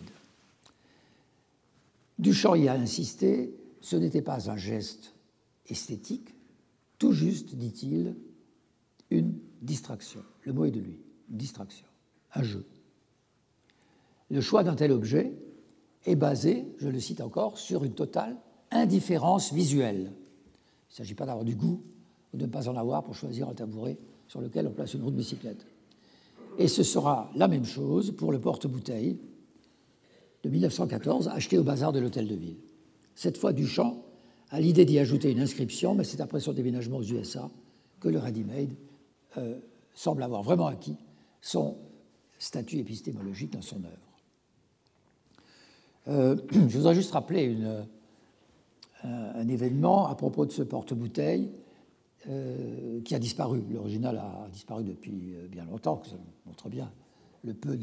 Duchamp 2.19 2.57
y 2.57 2.69
a 2.69 2.75
insisté, 2.75 3.55
ce 3.81 3.97
n'était 3.97 4.23
pas 4.23 4.51
un 4.51 4.57
geste 4.57 5.15
esthétique, 5.69 6.35
tout 6.99 7.13
juste, 7.13 7.55
dit-il, 7.55 8.17
une 9.11 9.39
distraction. 9.63 10.23
Le 10.43 10.53
mot 10.53 10.65
est 10.65 10.71
de 10.71 10.81
lui, 10.81 11.01
distraction, 11.29 11.87
un 12.35 12.43
jeu. 12.43 12.67
Le 14.31 14.41
choix 14.41 14.65
d'un 14.65 14.75
tel 14.75 14.93
objet 14.93 15.33
est 16.05 16.17
basé, 16.17 16.67
je 16.79 16.89
le 16.89 17.01
cite 17.01 17.21
encore, 17.21 17.57
sur 17.57 17.85
une 17.85 17.95
totale 17.95 18.37
indifférence 18.71 19.53
visuelle. 19.53 20.13
Il 20.89 20.93
ne 20.93 20.97
s'agit 20.97 21.15
pas 21.15 21.27
d'avoir 21.27 21.45
du 21.45 21.55
goût 21.55 21.83
ou 22.33 22.37
de 22.37 22.47
ne 22.47 22.51
pas 22.51 22.69
en 22.69 22.77
avoir 22.77 23.05
pour 23.05 23.15
choisir 23.15 23.49
un 23.49 23.55
tabouret 23.55 23.99
sur 24.27 24.41
lequel 24.41 24.67
on 24.67 24.73
place 24.73 24.95
une 24.95 25.03
roue 25.03 25.11
de 25.11 25.17
bicyclette. 25.17 25.67
Et 26.59 26.69
ce 26.69 26.83
sera 26.83 27.31
la 27.35 27.49
même 27.49 27.65
chose 27.65 28.15
pour 28.17 28.33
le 28.33 28.41
porte-bouteille 28.41 29.19
de 30.43 30.49
1914 30.49 31.29
acheté 31.29 31.59
au 31.59 31.63
bazar 31.63 31.93
de 31.93 32.01
l'Hôtel 32.01 32.27
de 32.27 32.35
Ville. 32.35 32.57
Cette 33.15 33.39
fois, 33.39 33.53
Duchamp 33.53 34.03
à 34.51 34.61
l'idée 34.61 34.85
d'y 34.85 34.99
ajouter 34.99 35.31
une 35.31 35.41
inscription, 35.41 35.95
mais 35.95 36.05
c'est 36.05 36.21
après 36.21 36.41
son 36.41 36.53
déménagement 36.53 36.99
aux 36.99 37.03
USA 37.03 37.51
que 38.01 38.09
le 38.09 38.19
ready-made 38.19 38.75
euh, 39.37 39.59
semble 39.95 40.23
avoir 40.23 40.43
vraiment 40.43 40.67
acquis 40.67 40.97
son 41.41 41.77
statut 42.39 42.79
épistémologique 42.79 43.53
dans 43.53 43.63
son 43.63 43.83
œuvre. 43.85 44.09
Euh, 46.09 46.37
je 46.69 46.77
voudrais 46.79 46.95
juste 46.95 47.11
rappeler 47.13 47.43
une, 47.45 47.87
un, 49.05 49.49
événement 49.49 50.09
à 50.09 50.15
propos 50.15 50.47
de 50.47 50.53
ce 50.53 50.63
porte-bouteille 50.63 51.51
euh, 52.29 53.01
qui 53.03 53.15
a 53.15 53.19
disparu. 53.19 53.63
L'original 53.71 54.19
a 54.19 54.49
disparu 54.53 54.85
depuis 54.85 55.35
bien 55.51 55.65
longtemps, 55.65 56.03
ça 56.05 56.17
montre 56.47 56.69
bien 56.69 56.91
le 57.45 57.55
peu 57.55 57.79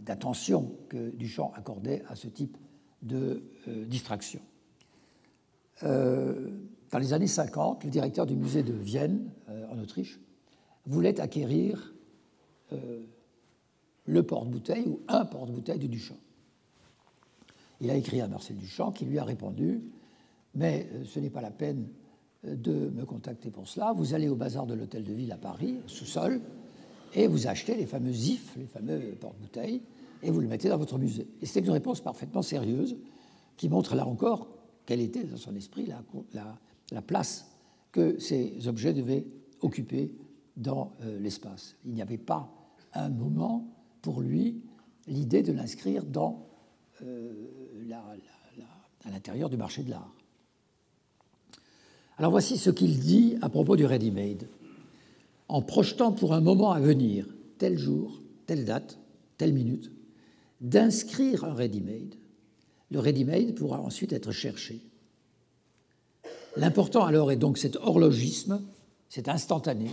d'attention 0.00 0.72
que 0.88 1.10
Duchamp 1.10 1.52
accordait 1.54 2.02
à 2.08 2.16
ce 2.16 2.28
type 2.28 2.56
de 3.02 3.42
distraction. 3.86 4.40
Euh, 5.82 6.50
dans 6.90 6.98
les 6.98 7.12
années 7.12 7.26
50, 7.26 7.84
le 7.84 7.90
directeur 7.90 8.26
du 8.26 8.36
musée 8.36 8.62
de 8.62 8.72
Vienne, 8.72 9.30
euh, 9.48 9.66
en 9.70 9.78
Autriche, 9.78 10.20
voulait 10.86 11.20
acquérir 11.20 11.94
euh, 12.72 13.02
le 14.06 14.22
porte-bouteille 14.22 14.88
ou 14.88 15.00
un 15.08 15.24
porte-bouteille 15.24 15.78
de 15.78 15.86
Duchamp. 15.86 16.18
Il 17.80 17.90
a 17.90 17.94
écrit 17.94 18.20
à 18.20 18.28
Marcel 18.28 18.56
Duchamp 18.56 18.92
qui 18.92 19.04
lui 19.04 19.18
a 19.18 19.24
répondu 19.24 19.82
Mais 20.54 20.88
ce 21.04 21.20
n'est 21.20 21.30
pas 21.30 21.40
la 21.40 21.50
peine 21.50 21.86
de 22.44 22.90
me 22.90 23.04
contacter 23.04 23.50
pour 23.50 23.68
cela. 23.68 23.92
Vous 23.92 24.14
allez 24.14 24.28
au 24.28 24.36
bazar 24.36 24.66
de 24.66 24.74
l'hôtel 24.74 25.04
de 25.04 25.12
ville 25.12 25.32
à 25.32 25.36
Paris, 25.36 25.76
sous-sol, 25.86 26.40
et 27.14 27.26
vous 27.26 27.46
achetez 27.46 27.76
les 27.76 27.86
fameux 27.86 28.12
IF, 28.12 28.56
les 28.56 28.66
fameux 28.66 29.00
porte-bouteilles, 29.20 29.82
et 30.22 30.30
vous 30.30 30.40
le 30.40 30.48
mettez 30.48 30.68
dans 30.68 30.78
votre 30.78 30.98
musée. 30.98 31.28
Et 31.40 31.46
c'était 31.46 31.66
une 31.66 31.72
réponse 31.72 32.00
parfaitement 32.00 32.42
sérieuse 32.42 32.96
qui 33.56 33.68
montre 33.68 33.94
là 33.94 34.06
encore 34.06 34.48
quelle 34.86 35.00
était 35.00 35.24
dans 35.24 35.36
son 35.36 35.54
esprit 35.54 35.86
la, 36.32 37.02
place 37.02 37.46
que 37.92 38.18
ces 38.18 38.66
objets 38.68 38.92
devaient 38.92 39.26
occuper 39.60 40.12
dans 40.56 40.94
euh, 41.02 41.18
l'espace. 41.18 41.76
Il 41.84 41.94
n'y 41.94 42.02
avait 42.02 42.18
pas 42.18 42.52
un 42.94 43.08
moment 43.08 43.68
pour 44.02 44.20
lui 44.20 44.62
l'idée 45.06 45.42
de 45.42 45.52
l'inscrire 45.52 46.04
euh, 47.02 47.32
à 49.04 49.10
l'intérieur 49.10 49.48
du 49.48 49.56
marché 49.56 49.82
de 49.82 49.90
l'art. 49.90 50.12
Alors 52.20 52.30
voici 52.30 52.58
ce 52.58 52.68
qu'il 52.70 53.00
dit 53.00 53.36
à 53.40 53.48
propos 53.48 53.74
du 53.74 53.86
ready-made. 53.86 54.46
En 55.48 55.62
projetant 55.62 56.12
pour 56.12 56.34
un 56.34 56.40
moment 56.40 56.70
à 56.70 56.78
venir, 56.78 57.26
tel 57.56 57.78
jour, 57.78 58.20
telle 58.46 58.64
date, 58.64 59.00
telle 59.38 59.54
minute, 59.54 59.90
d'inscrire 60.60 61.44
un 61.44 61.54
ready-made 61.54 62.14
le 62.90 62.98
ready-made 62.98 63.54
pourra 63.54 63.80
ensuite 63.80 64.12
être 64.12 64.32
cherché. 64.32 64.80
L'important 66.56 67.04
alors 67.04 67.30
est 67.30 67.36
donc 67.36 67.56
cet 67.56 67.76
horlogisme, 67.76 68.60
cet 69.08 69.28
instantané, 69.28 69.90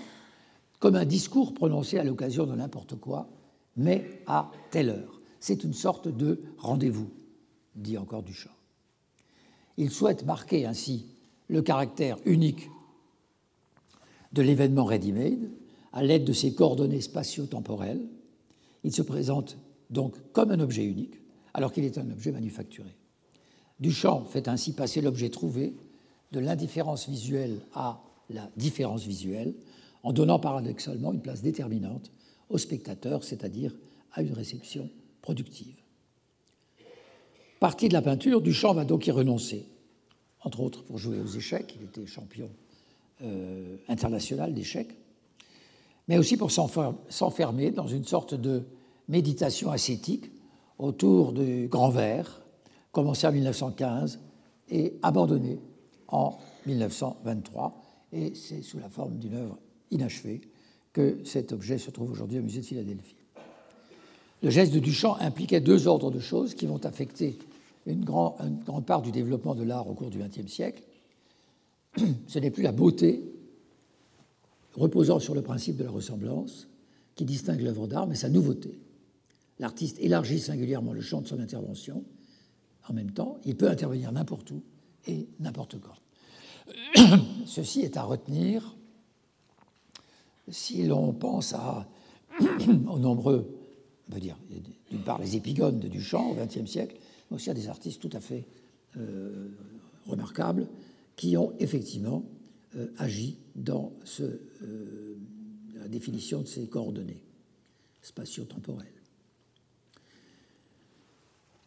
comme 0.79 0.95
un 0.95 1.05
discours 1.05 1.53
prononcé 1.53 1.97
à 1.97 2.03
l'occasion 2.03 2.45
de 2.45 2.55
n'importe 2.55 2.95
quoi, 2.95 3.29
mais 3.77 4.21
à 4.25 4.51
telle 4.71 4.89
heure. 4.89 5.21
C'est 5.39 5.63
une 5.63 5.73
sorte 5.73 6.09
de 6.09 6.41
rendez-vous, 6.57 7.09
dit 7.75 7.97
encore 7.97 8.23
Duchamp. 8.23 8.51
Il 9.77 9.91
souhaite 9.91 10.25
marquer 10.25 10.65
ainsi 10.65 11.05
le 11.47 11.61
caractère 11.61 12.17
unique 12.25 12.69
de 14.33 14.41
l'événement 14.41 14.85
ready-made 14.85 15.49
à 15.93 16.03
l'aide 16.03 16.25
de 16.25 16.33
ses 16.33 16.53
coordonnées 16.53 17.01
spatio-temporelles. 17.01 18.05
Il 18.83 18.93
se 18.93 19.01
présente 19.01 19.57
donc 19.89 20.15
comme 20.33 20.51
un 20.51 20.59
objet 20.59 20.83
unique, 20.83 21.15
alors 21.53 21.71
qu'il 21.71 21.85
est 21.85 21.97
un 21.97 22.09
objet 22.11 22.31
manufacturé. 22.31 22.95
Duchamp 23.79 24.25
fait 24.25 24.47
ainsi 24.47 24.73
passer 24.73 25.01
l'objet 25.01 25.29
trouvé 25.29 25.75
de 26.31 26.39
l'indifférence 26.39 27.07
visuelle 27.07 27.61
à 27.73 28.01
la 28.29 28.49
différence 28.57 29.05
visuelle, 29.05 29.53
en 30.03 30.13
donnant 30.13 30.39
paradoxalement 30.39 31.13
une 31.13 31.21
place 31.21 31.41
déterminante 31.41 32.11
au 32.49 32.57
spectateur, 32.57 33.23
c'est-à-dire 33.23 33.73
à 34.13 34.21
une 34.21 34.33
réception 34.33 34.89
productive. 35.21 35.75
Parti 37.59 37.87
de 37.87 37.93
la 37.93 38.01
peinture, 38.01 38.41
Duchamp 38.41 38.73
va 38.73 38.85
donc 38.85 39.07
y 39.07 39.11
renoncer, 39.11 39.65
entre 40.43 40.61
autres 40.61 40.83
pour 40.83 40.97
jouer 40.97 41.19
aux 41.19 41.27
échecs, 41.27 41.75
il 41.79 41.85
était 41.85 42.05
champion 42.05 42.49
euh, 43.23 43.77
international 43.87 44.53
d'échecs, 44.53 44.95
mais 46.07 46.17
aussi 46.17 46.37
pour 46.37 46.51
s'enfermer 46.51 47.71
dans 47.71 47.87
une 47.87 48.05
sorte 48.05 48.33
de 48.33 48.63
méditation 49.07 49.71
ascétique 49.71 50.31
autour 50.77 51.33
du 51.33 51.67
grand 51.67 51.89
verre, 51.89 52.41
commencé 52.91 53.27
en 53.27 53.31
1915 53.31 54.19
et 54.69 54.93
abandonné 55.01 55.59
en 56.07 56.37
1923. 56.65 57.83
Et 58.13 58.33
c'est 58.35 58.61
sous 58.61 58.79
la 58.79 58.89
forme 58.89 59.17
d'une 59.17 59.35
œuvre 59.35 59.57
inachevée 59.91 60.41
que 60.93 61.19
cet 61.25 61.51
objet 61.51 61.77
se 61.77 61.91
trouve 61.91 62.11
aujourd'hui 62.11 62.39
au 62.39 62.43
musée 62.43 62.61
de 62.61 62.65
Philadelphie. 62.65 63.15
Le 64.43 64.49
geste 64.49 64.73
de 64.73 64.79
Duchamp 64.79 65.17
impliquait 65.19 65.61
deux 65.61 65.87
ordres 65.87 66.11
de 66.11 66.19
choses 66.19 66.53
qui 66.53 66.67
vont 66.67 66.85
affecter 66.85 67.39
une, 67.91 68.05
grande 68.05 68.85
part 68.85 69.01
du 69.01 69.11
développement 69.11 69.55
de 69.55 69.63
l'art 69.63 69.87
au 69.87 69.93
cours 69.93 70.09
du 70.09 70.19
XXe 70.19 70.51
siècle. 70.51 70.83
Ce 72.27 72.39
n'est 72.39 72.51
plus 72.51 72.63
la 72.63 72.71
beauté 72.71 73.23
reposant 74.73 75.19
sur 75.19 75.33
le 75.33 75.41
principe 75.41 75.77
de 75.77 75.83
la 75.83 75.91
ressemblance 75.91 76.67
qui 77.15 77.25
distingue 77.25 77.61
l'œuvre 77.61 77.87
d'art, 77.87 78.07
mais 78.07 78.15
sa 78.15 78.29
nouveauté. 78.29 78.79
L'artiste 79.59 79.97
élargit 79.99 80.39
singulièrement 80.39 80.93
le 80.93 81.01
champ 81.01 81.21
de 81.21 81.27
son 81.27 81.39
intervention. 81.39 82.03
En 82.87 82.93
même 82.93 83.11
temps, 83.11 83.37
il 83.43 83.55
peut 83.55 83.69
intervenir 83.69 84.11
n'importe 84.11 84.51
où 84.51 84.61
et 85.07 85.27
n'importe 85.39 85.77
quand. 85.79 85.95
Ceci 87.45 87.81
est 87.81 87.97
à 87.97 88.03
retenir 88.03 88.75
si 90.49 90.83
l'on 90.83 91.13
pense 91.13 91.55
aux 92.87 92.99
nombreux, 92.99 93.57
on 94.07 94.13
peut 94.13 94.19
dire, 94.19 94.37
d'une 94.91 95.01
part 95.01 95.19
les 95.19 95.35
épigones 95.35 95.79
de 95.79 95.87
Duchamp 95.87 96.31
au 96.31 96.35
XXe 96.35 96.69
siècle, 96.69 96.97
mais 97.29 97.35
aussi 97.35 97.49
à 97.49 97.53
des 97.53 97.67
artistes 97.67 98.01
tout 98.01 98.09
à 98.13 98.19
fait 98.19 98.45
euh, 98.97 99.49
remarquables 100.05 100.67
qui 101.15 101.35
ont 101.35 101.53
effectivement 101.59 102.23
euh, 102.75 102.87
agi 102.97 103.37
dans 103.55 103.91
euh, 104.21 105.15
la 105.75 105.87
définition 105.87 106.41
de 106.41 106.47
ces 106.47 106.67
coordonnées 106.67 107.21
spatio-temporelles. 108.01 108.87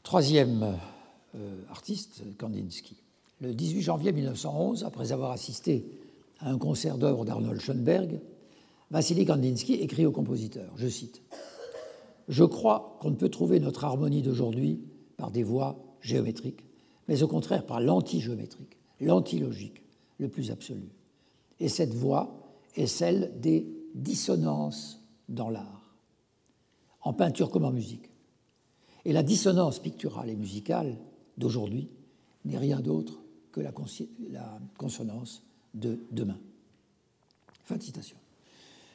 Troisième 0.02 0.78
artiste, 1.68 2.22
Kandinsky. 2.38 2.96
Le 3.40 3.52
18 3.52 3.82
janvier 3.82 4.12
1911, 4.12 4.84
après 4.84 5.12
avoir 5.12 5.30
assisté 5.30 5.84
à 6.40 6.50
un 6.50 6.58
concert 6.58 6.96
d'œuvres 6.96 7.26
d'Arnold 7.26 7.60
Schoenberg, 7.60 8.20
Vassili 8.90 9.26
Kandinsky 9.26 9.74
écrit 9.74 10.06
au 10.06 10.10
compositeur, 10.10 10.72
je 10.76 10.88
cite, 10.88 11.22
Je 12.28 12.44
crois 12.44 12.96
qu'on 13.00 13.10
ne 13.10 13.16
peut 13.16 13.28
trouver 13.28 13.60
notre 13.60 13.84
harmonie 13.84 14.22
d'aujourd'hui 14.22 14.80
par 15.20 15.30
des 15.30 15.42
voies 15.42 15.76
géométriques, 16.00 16.64
mais 17.06 17.22
au 17.22 17.28
contraire 17.28 17.66
par 17.66 17.78
l'antigéométrique, 17.78 18.78
l'antilogique, 19.00 19.82
le 20.18 20.28
plus 20.28 20.50
absolu. 20.50 20.88
Et 21.60 21.68
cette 21.68 21.92
voie 21.92 22.56
est 22.74 22.86
celle 22.86 23.38
des 23.38 23.66
dissonances 23.94 25.04
dans 25.28 25.50
l'art, 25.50 25.94
en 27.02 27.12
peinture 27.12 27.50
comme 27.50 27.66
en 27.66 27.70
musique. 27.70 28.10
Et 29.04 29.12
la 29.12 29.22
dissonance 29.22 29.78
picturale 29.78 30.30
et 30.30 30.36
musicale 30.36 30.96
d'aujourd'hui 31.36 31.90
n'est 32.46 32.58
rien 32.58 32.80
d'autre 32.80 33.20
que 33.52 33.60
la, 33.60 33.72
consonance 34.78 35.42
de 35.74 35.98
demain. 36.12 36.38
Fin 37.64 37.76
de 37.76 37.82
citation. 37.82 38.16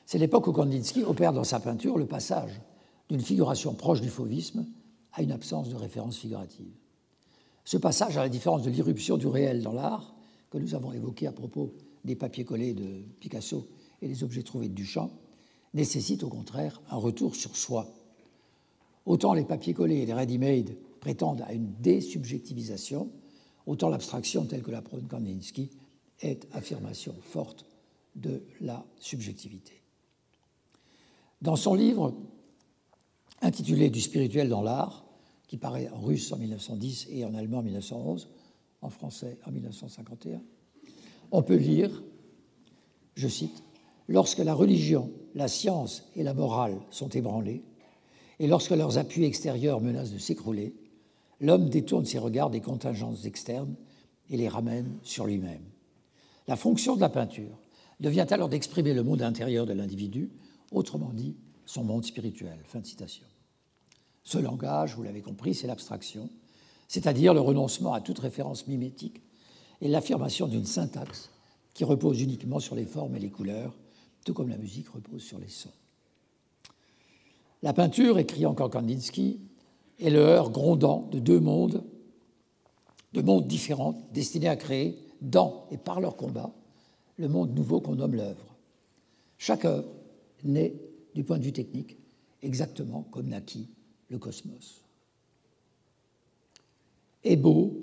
C'est 0.07 0.17
l'époque 0.17 0.47
où 0.47 0.51
Kandinsky 0.51 1.03
opère 1.03 1.33
dans 1.33 1.43
sa 1.43 1.59
peinture 1.59 1.99
le 1.99 2.07
passage 2.07 2.61
d'une 3.09 3.21
figuration 3.21 3.75
proche 3.75 4.01
du 4.01 4.09
fauvisme 4.09 4.65
à 5.15 5.21
une 5.21 5.31
absence 5.31 5.69
de 5.69 5.75
référence 5.75 6.17
figurative. 6.17 6.71
Ce 7.63 7.77
passage, 7.77 8.17
à 8.17 8.21
la 8.21 8.29
différence 8.29 8.61
de 8.61 8.69
l'irruption 8.69 9.17
du 9.17 9.27
réel 9.27 9.63
dans 9.63 9.73
l'art, 9.73 10.13
que 10.51 10.57
nous 10.57 10.75
avons 10.75 10.93
évoqué 10.93 11.25
à 11.25 11.31
propos 11.31 11.73
des 12.03 12.15
papiers 12.15 12.45
collés 12.45 12.73
de 12.73 13.01
Picasso 13.19 13.67
et 14.01 14.07
des 14.07 14.23
objets 14.23 14.43
trouvés 14.43 14.69
de 14.69 14.75
Duchamp, 14.75 15.09
nécessite 15.73 16.23
au 16.23 16.29
contraire 16.29 16.79
un 16.91 16.97
retour 16.97 17.35
sur 17.35 17.57
soi, 17.57 17.91
Autant 19.05 19.33
les 19.33 19.45
papiers 19.45 19.73
collés 19.73 19.97
et 19.97 20.05
les 20.05 20.13
ready-made 20.13 20.75
prétendent 20.99 21.41
à 21.41 21.53
une 21.53 21.73
désubjectivisation, 21.79 23.11
autant 23.67 23.89
l'abstraction 23.89 24.45
telle 24.45 24.63
que 24.63 24.71
la 24.71 24.81
prône 24.81 25.07
Kandinsky 25.07 25.69
est 26.21 26.47
affirmation 26.53 27.13
forte 27.21 27.65
de 28.15 28.43
la 28.61 28.83
subjectivité. 28.99 29.83
Dans 31.41 31.55
son 31.55 31.75
livre 31.75 32.15
intitulé 33.41 33.89
Du 33.89 34.01
spirituel 34.01 34.49
dans 34.49 34.63
l'art, 34.63 35.04
qui 35.47 35.57
paraît 35.57 35.89
en 35.89 35.99
russe 35.99 36.31
en 36.31 36.37
1910 36.37 37.07
et 37.09 37.25
en 37.25 37.33
allemand 37.33 37.59
en 37.59 37.63
1911, 37.63 38.29
en 38.81 38.89
français 38.89 39.37
en 39.45 39.51
1951, 39.51 40.41
on 41.31 41.41
peut 41.41 41.55
lire, 41.55 42.03
je 43.15 43.27
cite, 43.27 43.63
Lorsque 44.07 44.39
la 44.39 44.53
religion, 44.53 45.11
la 45.33 45.47
science 45.47 46.03
et 46.15 46.23
la 46.23 46.33
morale 46.33 46.77
sont 46.91 47.09
ébranlées, 47.09 47.63
et 48.39 48.47
lorsque 48.47 48.71
leurs 48.71 48.97
appuis 48.97 49.23
extérieurs 49.23 49.81
menacent 49.81 50.11
de 50.11 50.19
s'écrouler, 50.19 50.75
l'homme 51.39 51.69
détourne 51.69 52.05
ses 52.05 52.19
regards 52.19 52.51
des 52.51 52.61
contingences 52.61 53.25
externes 53.25 53.75
et 54.29 54.37
les 54.37 54.47
ramène 54.47 54.97
sur 55.01 55.25
lui-même. 55.25 55.63
La 56.47 56.55
fonction 56.55 56.95
de 56.95 57.01
la 57.01 57.09
peinture 57.09 57.57
devient 57.99 58.27
alors 58.29 58.49
d'exprimer 58.49 58.93
le 58.93 59.03
monde 59.03 59.21
intérieur 59.21 59.65
de 59.65 59.73
l'individu, 59.73 60.29
autrement 60.71 61.11
dit 61.13 61.35
son 61.65 61.83
monde 61.83 62.05
spirituel. 62.05 62.59
Fin 62.65 62.81
de 62.81 62.85
citation. 62.85 63.25
Ce 64.25 64.39
langage, 64.39 64.95
vous 64.95 65.03
l'avez 65.03 65.21
compris, 65.21 65.53
c'est 65.53 65.67
l'abstraction, 65.67 66.29
c'est-à-dire 66.87 67.33
le 67.33 67.41
renoncement 67.41 67.93
à 67.93 68.01
toute 68.01 68.17
référence 68.19 68.67
mimétique 68.67 69.21
et 69.81 69.87
l'affirmation 69.87 70.47
d'une 70.47 70.65
syntaxe 70.65 71.29
qui 71.75 71.83
repose 71.83 72.21
uniquement 72.21 72.59
sur 72.59 72.73
les 72.75 72.85
formes 72.85 73.15
et 73.15 73.19
les 73.19 73.29
couleurs, 73.29 73.75
tout 74.25 74.33
comme 74.33 74.49
la 74.49 74.57
musique 74.57 74.89
repose 74.89 75.21
sur 75.21 75.37
les 75.37 75.47
sons. 75.47 75.69
La 77.61 77.71
peinture, 77.71 78.17
écrit 78.17 78.47
encore 78.47 78.71
Kandinsky, 78.71 79.39
est 79.99 80.09
le 80.09 80.19
heurt 80.19 80.51
grondant 80.51 81.07
de 81.11 81.19
deux 81.19 81.39
mondes, 81.39 81.83
de 83.13 83.21
mondes 83.21 83.47
différents 83.47 84.07
destinés 84.11 84.49
à 84.49 84.55
créer, 84.55 84.97
dans 85.21 85.67
et 85.69 85.77
par 85.77 86.01
leur 86.01 86.17
combat, 86.17 86.51
le 87.17 87.29
monde 87.29 87.53
nouveau 87.53 87.79
qu'on 87.79 87.95
nomme 87.95 88.15
l'œuvre. 88.15 88.55
Chaque 89.37 89.65
œuvre 89.65 89.87
naît, 90.43 90.73
du 91.13 91.23
point 91.23 91.37
de 91.37 91.43
vue 91.43 91.53
technique, 91.53 91.97
exactement 92.41 93.03
comme 93.11 93.27
naquit 93.27 93.69
le 94.09 94.17
cosmos. 94.17 94.81
Est 97.23 97.35
beau 97.35 97.81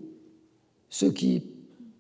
ce 0.89 1.07
qui, 1.07 1.43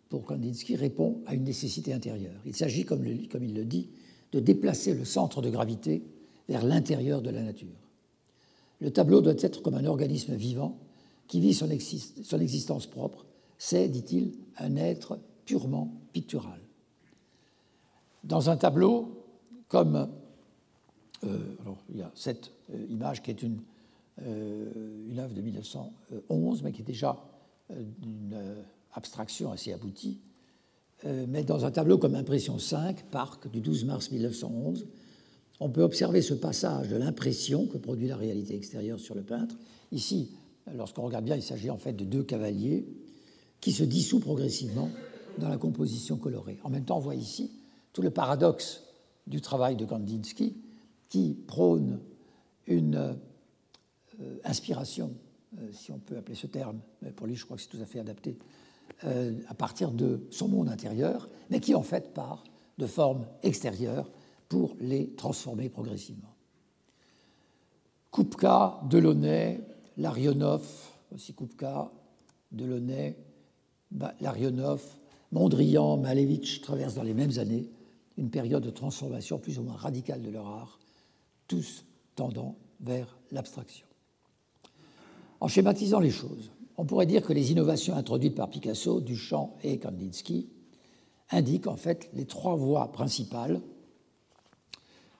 pour 0.08 0.24
Kandinsky, 0.24 0.76
répond 0.76 1.20
à 1.26 1.34
une 1.34 1.44
nécessité 1.44 1.92
intérieure. 1.92 2.40
Il 2.46 2.54
s'agit, 2.54 2.84
comme, 2.84 3.04
il 3.06 3.54
le 3.54 3.64
dit, 3.64 3.88
de 4.32 4.40
déplacer 4.40 4.94
le 4.94 5.04
centre 5.04 5.42
de 5.42 5.50
gravité 5.50 6.02
vers 6.48 6.64
l'intérieur 6.64 7.22
de 7.22 7.30
la 7.30 7.42
nature. 7.42 7.68
Le 8.80 8.90
tableau 8.90 9.20
doit 9.20 9.34
être 9.38 9.62
comme 9.62 9.74
un 9.74 9.84
organisme 9.84 10.34
vivant 10.34 10.78
qui 11.28 11.40
vit 11.40 11.54
son, 11.54 11.70
existence 11.70 12.86
propre. 12.86 13.24
C'est, 13.58 13.88
dit-il, 13.88 14.32
un 14.58 14.76
être 14.76 15.18
purement 15.44 15.92
pictural. 16.12 16.60
Dans 18.24 18.50
un 18.50 18.56
tableau, 18.56 19.24
comme 19.68 20.08
euh, 21.24 21.38
alors, 21.62 21.78
il 21.90 21.98
y 21.98 22.02
a 22.02 22.10
cette 22.14 22.50
euh, 22.72 22.86
image 22.90 23.22
qui 23.22 23.30
est 23.30 23.42
une, 23.42 23.60
une 24.24 25.18
œuvre 25.18 25.34
de 25.34 25.40
1911, 25.40 26.62
mais 26.62 26.72
qui 26.72 26.82
est 26.82 26.84
déjà 26.84 27.18
d'une 27.98 28.36
abstraction 28.92 29.50
assez 29.50 29.72
aboutie, 29.72 30.20
mais 31.04 31.42
dans 31.44 31.64
un 31.64 31.70
tableau 31.70 31.98
comme 31.98 32.14
Impression 32.14 32.58
5, 32.58 33.04
Parc, 33.10 33.50
du 33.50 33.60
12 33.60 33.84
mars 33.84 34.10
1911, 34.10 34.86
on 35.60 35.68
peut 35.68 35.82
observer 35.82 36.22
ce 36.22 36.34
passage 36.34 36.88
de 36.88 36.96
l'impression 36.96 37.66
que 37.66 37.78
produit 37.78 38.08
la 38.08 38.16
réalité 38.16 38.56
extérieure 38.56 38.98
sur 38.98 39.14
le 39.14 39.22
peintre. 39.22 39.56
Ici, 39.92 40.30
lorsqu'on 40.74 41.02
regarde 41.02 41.24
bien, 41.24 41.36
il 41.36 41.42
s'agit 41.42 41.70
en 41.70 41.76
fait 41.76 41.92
de 41.92 42.04
deux 42.04 42.22
cavaliers 42.22 42.86
qui 43.60 43.72
se 43.72 43.84
dissouent 43.84 44.20
progressivement 44.20 44.90
dans 45.38 45.48
la 45.48 45.56
composition 45.56 46.16
colorée. 46.16 46.58
En 46.64 46.70
même 46.70 46.84
temps, 46.84 46.96
on 46.96 47.00
voit 47.00 47.14
ici 47.14 47.50
tout 47.92 48.02
le 48.02 48.10
paradoxe 48.10 48.82
du 49.26 49.40
travail 49.40 49.76
de 49.76 49.84
Kandinsky 49.84 50.56
qui 51.08 51.36
prône 51.46 52.00
une 52.66 52.96
euh, 52.96 53.12
inspiration, 54.44 55.12
euh, 55.58 55.70
si 55.72 55.92
on 55.92 55.98
peut 55.98 56.16
appeler 56.16 56.34
ce 56.34 56.46
terme, 56.46 56.80
pour 57.16 57.26
lui 57.26 57.36
je 57.36 57.44
crois 57.44 57.56
que 57.56 57.62
c'est 57.62 57.68
tout 57.68 57.82
à 57.82 57.86
fait 57.86 58.00
adapté, 58.00 58.38
euh, 59.04 59.40
à 59.48 59.54
partir 59.54 59.90
de 59.90 60.26
son 60.30 60.48
monde 60.48 60.68
intérieur, 60.68 61.28
mais 61.50 61.60
qui 61.60 61.74
en 61.74 61.82
fait 61.82 62.14
part 62.14 62.44
de 62.78 62.86
formes 62.86 63.26
extérieures 63.42 64.10
pour 64.48 64.76
les 64.80 65.10
transformer 65.14 65.68
progressivement. 65.68 66.34
Kupka, 68.12 68.80
Delaunay, 68.88 69.60
Larionov, 69.96 70.62
aussi 71.12 71.34
Kupka, 71.34 71.90
Delaunay, 72.50 73.16
Larionov, 74.20 74.82
Mondrian, 75.32 75.96
Malevich 75.96 76.60
traversent 76.60 76.94
dans 76.94 77.02
les 77.02 77.14
mêmes 77.14 77.38
années 77.38 77.70
une 78.18 78.30
période 78.30 78.62
de 78.62 78.70
transformation 78.70 79.38
plus 79.38 79.58
ou 79.58 79.62
moins 79.62 79.76
radicale 79.76 80.22
de 80.22 80.30
leur 80.30 80.46
art, 80.46 80.78
tous 81.48 81.84
tendant 82.14 82.56
vers 82.80 83.18
l'abstraction. 83.30 83.86
En 85.42 85.48
schématisant 85.48 85.98
les 85.98 86.12
choses, 86.12 86.52
on 86.76 86.84
pourrait 86.84 87.04
dire 87.04 87.26
que 87.26 87.32
les 87.32 87.50
innovations 87.50 87.96
introduites 87.96 88.36
par 88.36 88.48
Picasso, 88.48 89.00
Duchamp 89.00 89.56
et 89.64 89.76
Kandinsky 89.80 90.48
indiquent 91.30 91.66
en 91.66 91.74
fait 91.74 92.08
les 92.14 92.26
trois 92.26 92.54
voies 92.54 92.92
principales 92.92 93.60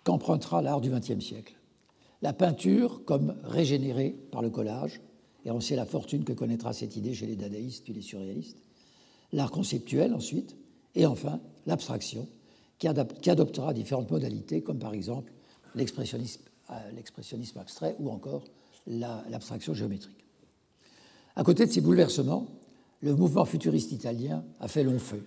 qu'empruntera 0.04 0.62
l'art 0.62 0.80
du 0.80 0.90
XXe 0.90 1.18
siècle. 1.18 1.56
La 2.22 2.32
peinture 2.32 3.04
comme 3.04 3.34
régénérée 3.42 4.10
par 4.30 4.42
le 4.42 4.50
collage, 4.50 5.00
et 5.44 5.50
on 5.50 5.58
sait 5.58 5.74
la 5.74 5.86
fortune 5.86 6.22
que 6.22 6.32
connaîtra 6.32 6.72
cette 6.72 6.94
idée 6.94 7.14
chez 7.14 7.26
les 7.26 7.34
dadaïstes 7.34 7.82
puis 7.82 7.92
les 7.92 8.00
surréalistes. 8.00 8.62
L'art 9.32 9.50
conceptuel 9.50 10.14
ensuite, 10.14 10.54
et 10.94 11.04
enfin 11.04 11.40
l'abstraction, 11.66 12.28
qui, 12.78 12.86
adoptera 12.86 13.74
différentes 13.74 14.12
modalités, 14.12 14.62
comme 14.62 14.78
par 14.78 14.94
exemple 14.94 15.32
l'expressionnisme 15.74 16.42
euh, 16.70 17.60
abstrait 17.60 17.96
ou 17.98 18.08
encore 18.08 18.44
l'abstraction 18.86 19.74
géométrique. 19.74 20.24
À 21.36 21.44
côté 21.44 21.66
de 21.66 21.70
ces 21.70 21.80
bouleversements, 21.80 22.46
le 23.00 23.14
mouvement 23.14 23.44
futuriste 23.44 23.92
italien 23.92 24.44
a 24.60 24.68
fait 24.68 24.84
long 24.84 24.98
feu. 24.98 25.24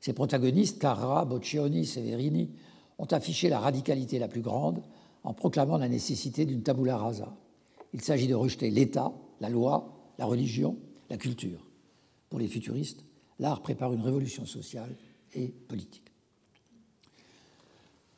Ses 0.00 0.12
protagonistes, 0.12 0.78
Carra, 0.78 1.24
Boccioni, 1.24 1.86
Severini, 1.86 2.50
ont 2.98 3.06
affiché 3.06 3.48
la 3.48 3.58
radicalité 3.58 4.18
la 4.18 4.28
plus 4.28 4.42
grande 4.42 4.82
en 5.22 5.32
proclamant 5.32 5.78
la 5.78 5.88
nécessité 5.88 6.44
d'une 6.44 6.62
tabula 6.62 6.96
rasa. 6.96 7.34
Il 7.92 8.02
s'agit 8.02 8.26
de 8.26 8.34
rejeter 8.34 8.70
l'État, 8.70 9.12
la 9.40 9.48
loi, 9.48 9.94
la 10.18 10.26
religion, 10.26 10.76
la 11.10 11.16
culture. 11.16 11.66
Pour 12.28 12.38
les 12.38 12.48
futuristes, 12.48 13.04
l'art 13.38 13.62
prépare 13.62 13.92
une 13.92 14.02
révolution 14.02 14.46
sociale 14.46 14.94
et 15.34 15.48
politique. 15.48 16.13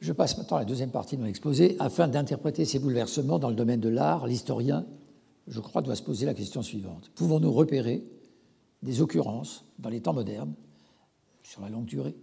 Je 0.01 0.13
passe 0.13 0.37
maintenant 0.37 0.59
à 0.59 0.61
la 0.61 0.67
deuxième 0.67 0.91
partie 0.91 1.17
de 1.17 1.23
mon 1.23 1.29
exposé. 1.29 1.77
Afin 1.79 2.09
d'interpréter 2.09 2.65
ces 2.65 2.79
bouleversements 2.79 3.39
dans 3.39 3.49
le 3.49 3.55
domaine 3.55 3.81
de 3.81 3.89
l'art, 3.89 4.27
l'historien, 4.27 4.87
je 5.49 5.61
crois, 5.61 5.83
doit 5.83 5.97
se 5.97 6.03
poser 6.03 6.27
la 6.27 6.35
question 6.35 6.63
suivante. 6.63 7.11
Pouvons-nous 7.15 7.53
repérer 7.53 8.05
des 8.83 9.01
occurrences 9.01 9.65
dans 9.79 9.89
les 9.89 10.01
temps 10.01 10.13
modernes, 10.13 10.55
sur 11.43 11.63
la 11.63 11.71
longue 11.71 11.87
durée, 11.87 12.15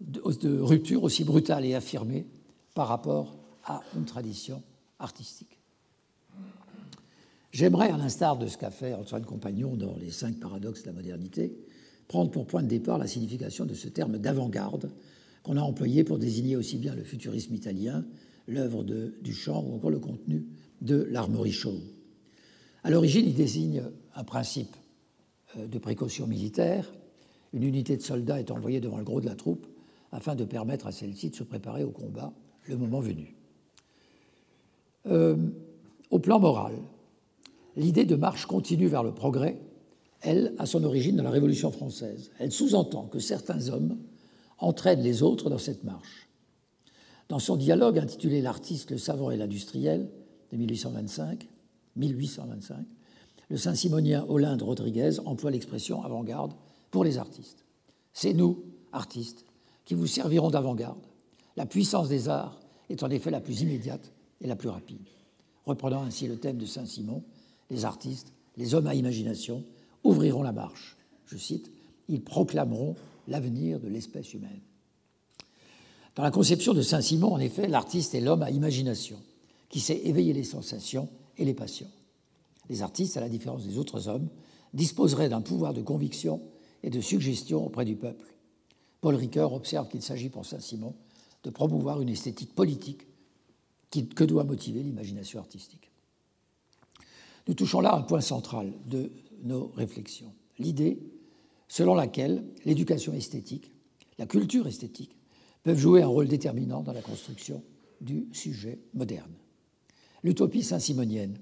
de, 0.00 0.60
rupture 0.60 1.04
aussi 1.04 1.24
brutale 1.24 1.64
et 1.64 1.74
affirmée 1.74 2.26
par 2.74 2.88
rapport 2.88 3.36
à 3.64 3.80
une 3.96 4.04
tradition 4.04 4.62
artistique? 4.98 5.58
J'aimerais, 7.52 7.88
à 7.90 7.96
l'instar 7.96 8.36
de 8.36 8.46
ce 8.46 8.58
qu'a 8.58 8.70
fait 8.70 8.92
Antoine 8.92 9.24
Compagnon 9.24 9.76
dans 9.76 9.96
Les 9.96 10.10
cinq 10.10 10.38
paradoxes 10.38 10.82
de 10.82 10.88
la 10.88 10.92
modernité, 10.92 11.56
prendre 12.08 12.30
pour 12.30 12.46
point 12.46 12.62
de 12.62 12.68
départ 12.68 12.98
la 12.98 13.06
signification 13.06 13.64
de 13.64 13.72
ce 13.72 13.88
terme 13.88 14.18
d'avant-garde 14.18 14.90
qu'on 15.46 15.56
a 15.56 15.62
employé 15.62 16.02
pour 16.02 16.18
désigner 16.18 16.56
aussi 16.56 16.76
bien 16.76 16.96
le 16.96 17.04
futurisme 17.04 17.54
italien, 17.54 18.04
l'œuvre 18.48 18.82
de 18.82 19.14
Duchamp 19.22 19.64
ou 19.64 19.76
encore 19.76 19.90
le 19.90 20.00
contenu 20.00 20.44
de 20.80 21.06
l'Armory 21.08 21.52
Show. 21.52 21.74
À 22.82 22.90
l'origine, 22.90 23.26
il 23.28 23.34
désigne 23.34 23.84
un 24.16 24.24
principe 24.24 24.76
euh, 25.56 25.68
de 25.68 25.78
précaution 25.78 26.26
militaire. 26.26 26.92
Une 27.52 27.62
unité 27.62 27.96
de 27.96 28.02
soldats 28.02 28.40
est 28.40 28.50
envoyée 28.50 28.80
devant 28.80 28.98
le 28.98 29.04
gros 29.04 29.20
de 29.20 29.26
la 29.26 29.36
troupe 29.36 29.68
afin 30.10 30.34
de 30.34 30.44
permettre 30.44 30.88
à 30.88 30.92
celle-ci 30.92 31.30
de 31.30 31.36
se 31.36 31.44
préparer 31.44 31.84
au 31.84 31.92
combat 31.92 32.32
le 32.64 32.76
moment 32.76 33.00
venu. 33.00 33.36
Euh, 35.06 35.36
au 36.10 36.18
plan 36.18 36.40
moral, 36.40 36.74
l'idée 37.76 38.04
de 38.04 38.16
marche 38.16 38.46
continue 38.46 38.88
vers 38.88 39.04
le 39.04 39.14
progrès, 39.14 39.60
elle, 40.22 40.56
a 40.58 40.66
son 40.66 40.82
origine 40.82 41.14
dans 41.14 41.22
la 41.22 41.30
Révolution 41.30 41.70
française. 41.70 42.32
Elle 42.40 42.50
sous-entend 42.50 43.04
que 43.04 43.20
certains 43.20 43.68
hommes 43.68 43.96
entraînent 44.58 45.02
les 45.02 45.22
autres 45.22 45.50
dans 45.50 45.58
cette 45.58 45.84
marche. 45.84 46.28
Dans 47.28 47.38
son 47.38 47.56
dialogue 47.56 47.98
intitulé 47.98 48.40
L'artiste, 48.40 48.90
le 48.90 48.98
savant 48.98 49.30
et 49.30 49.36
l'industriel 49.36 50.08
de 50.52 50.56
1825, 50.56 51.48
1825 51.96 52.86
le 53.48 53.56
Saint-Simonien 53.56 54.24
Olinde 54.28 54.62
Rodriguez 54.62 55.20
emploie 55.24 55.50
l'expression 55.50 56.02
avant-garde 56.02 56.52
pour 56.90 57.04
les 57.04 57.18
artistes. 57.18 57.64
C'est 58.12 58.32
nous, 58.32 58.64
artistes, 58.92 59.44
qui 59.84 59.94
vous 59.94 60.06
serviront 60.06 60.50
d'avant-garde. 60.50 61.06
La 61.56 61.66
puissance 61.66 62.08
des 62.08 62.28
arts 62.28 62.58
est 62.90 63.02
en 63.02 63.10
effet 63.10 63.30
la 63.30 63.40
plus 63.40 63.60
immédiate 63.60 64.12
et 64.40 64.46
la 64.46 64.56
plus 64.56 64.68
rapide. 64.68 65.06
Reprenant 65.64 66.02
ainsi 66.02 66.26
le 66.26 66.38
thème 66.38 66.58
de 66.58 66.66
Saint-Simon, 66.66 67.22
les 67.70 67.84
artistes, 67.84 68.32
les 68.56 68.74
hommes 68.74 68.86
à 68.86 68.94
imagination, 68.94 69.64
ouvriront 70.02 70.42
la 70.42 70.52
marche. 70.52 70.96
Je 71.26 71.36
cite, 71.36 71.70
ils 72.08 72.22
proclameront 72.22 72.94
l'avenir 73.26 73.80
de 73.80 73.88
l'espèce 73.88 74.34
humaine. 74.34 74.60
Dans 76.14 76.22
la 76.22 76.30
conception 76.30 76.72
de 76.72 76.82
Saint-Simon, 76.82 77.32
en 77.32 77.38
effet, 77.38 77.68
l'artiste 77.68 78.14
est 78.14 78.20
l'homme 78.20 78.42
à 78.42 78.50
imagination, 78.50 79.18
qui 79.68 79.80
sait 79.80 80.00
éveiller 80.04 80.32
les 80.32 80.44
sensations 80.44 81.08
et 81.36 81.44
les 81.44 81.54
passions. 81.54 81.90
Les 82.70 82.82
artistes, 82.82 83.16
à 83.16 83.20
la 83.20 83.28
différence 83.28 83.66
des 83.66 83.78
autres 83.78 84.08
hommes, 84.08 84.28
disposeraient 84.72 85.28
d'un 85.28 85.40
pouvoir 85.40 85.74
de 85.74 85.82
conviction 85.82 86.40
et 86.82 86.90
de 86.90 87.00
suggestion 87.00 87.66
auprès 87.66 87.84
du 87.84 87.96
peuple, 87.96 88.34
Paul 89.00 89.14
Ricoeur 89.14 89.52
observe 89.52 89.88
qu'il 89.88 90.02
s'agit 90.02 90.30
pour 90.30 90.46
Saint-Simon 90.46 90.94
de 91.44 91.50
promouvoir 91.50 92.00
une 92.00 92.08
esthétique 92.08 92.54
politique 92.54 93.06
que 93.90 94.24
doit 94.24 94.44
motiver 94.44 94.82
l'imagination 94.82 95.38
artistique. 95.38 95.90
Nous 97.46 97.54
touchons 97.54 97.80
là 97.80 97.94
un 97.94 98.02
point 98.02 98.20
central 98.20 98.72
de 98.86 99.12
nos 99.44 99.68
réflexions, 99.76 100.32
l'idée 100.58 100.98
selon 101.68 101.94
laquelle 101.94 102.44
l'éducation 102.64 103.12
esthétique, 103.12 103.72
la 104.18 104.26
culture 104.26 104.66
esthétique, 104.66 105.16
peuvent 105.62 105.78
jouer 105.78 106.02
un 106.02 106.06
rôle 106.06 106.28
déterminant 106.28 106.82
dans 106.82 106.92
la 106.92 107.02
construction 107.02 107.62
du 108.00 108.28
sujet 108.32 108.78
moderne. 108.94 109.32
L'utopie 110.22 110.62
saint-simonienne 110.62 111.38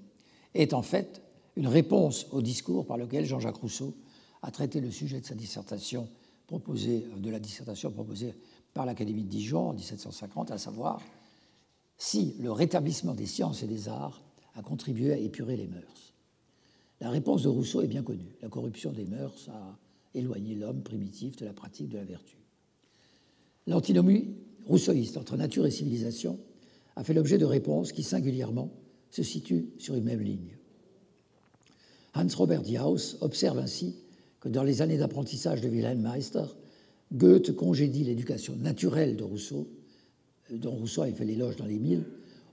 est 0.55 0.73
en 0.73 0.83
fait 0.83 1.23
une 1.57 1.67
réponse 1.67 2.27
au 2.33 2.43
discours 2.43 2.87
par 2.87 2.97
lequel 2.97 3.27
Jean-Jacques 3.27 3.57
Rousseau 3.57 3.95
a 4.43 4.51
traité 4.51 4.81
le 4.81 4.91
sujet 4.91 5.21
de 5.21 5.27
sa 5.27 5.35
dissertation 5.35 6.09
proposée, 6.47 7.07
de 7.17 7.31
la 7.31 7.39
dissertation 7.39 7.91
proposée 7.91 8.35
par 8.73 8.87
l'Académie 8.87 9.25
de 9.25 9.29
Dijon 9.29 9.71
en 9.71 9.73
1750, 9.73 10.51
à 10.51 10.59
savoir 10.59 11.01
si 11.97 12.35
le 12.41 12.51
rétablissement 12.53 13.15
des 13.15 13.27
sciences 13.27 13.63
et 13.63 13.67
des 13.67 13.89
arts 13.89 14.23
a 14.55 14.63
contribué 14.63 15.13
à 15.13 15.17
épurer 15.17 15.57
les 15.57 15.67
mœurs. 15.67 16.13
La 17.01 17.11
réponse 17.11 17.43
de 17.43 17.49
Rousseau 17.49 17.83
est 17.83 17.89
bien 17.89 18.03
connue. 18.03 18.37
La 18.43 18.49
corruption 18.49 18.93
des 18.93 19.05
mœurs 19.05 19.49
a 19.49 19.79
éloigné 20.15 20.55
l'homme 20.55 20.83
primitif 20.83 21.37
de 21.37 21.45
la 21.45 21.53
pratique 21.53 21.89
de 21.89 21.97
la 21.97 22.05
vertu. 22.05 22.37
L'antinomie 23.67 24.35
rousseauiste 24.67 25.17
entre 25.17 25.37
nature 25.37 25.67
et 25.67 25.71
civilisation 25.71 26.39
a 26.97 27.05
fait 27.05 27.15
l'objet 27.15 27.39
de 27.39 27.45
réponses 27.45 27.93
qui 27.93 28.03
singulièrement 28.03 28.71
se 29.11 29.23
situent 29.23 29.71
sur 29.79 29.95
une 29.95 30.05
même 30.05 30.21
ligne. 30.21 30.57
Hans 32.15 32.27
Robert 32.37 32.63
Diaus 32.63 33.17
observe 33.21 33.59
ainsi 33.59 33.97
que 34.41 34.49
dans 34.49 34.63
les 34.63 34.83
années 34.83 34.99
d'apprentissage 34.99 35.61
de 35.61 35.69
Wilhelm 35.69 36.01
Meister, 36.01 36.45
Goethe 37.13 37.53
congédie 37.53 38.05
l'éducation 38.05 38.57
naturelle 38.57 39.17
de 39.17 39.25
Rousseau, 39.25 39.69
euh, 40.51 40.57
dont 40.57 40.73
Rousseau 40.73 41.03
avait 41.03 41.13
fait 41.13 41.25
l'éloge 41.25 41.57
dans 41.57 41.67
les 41.67 41.79
Mille, 41.79 42.05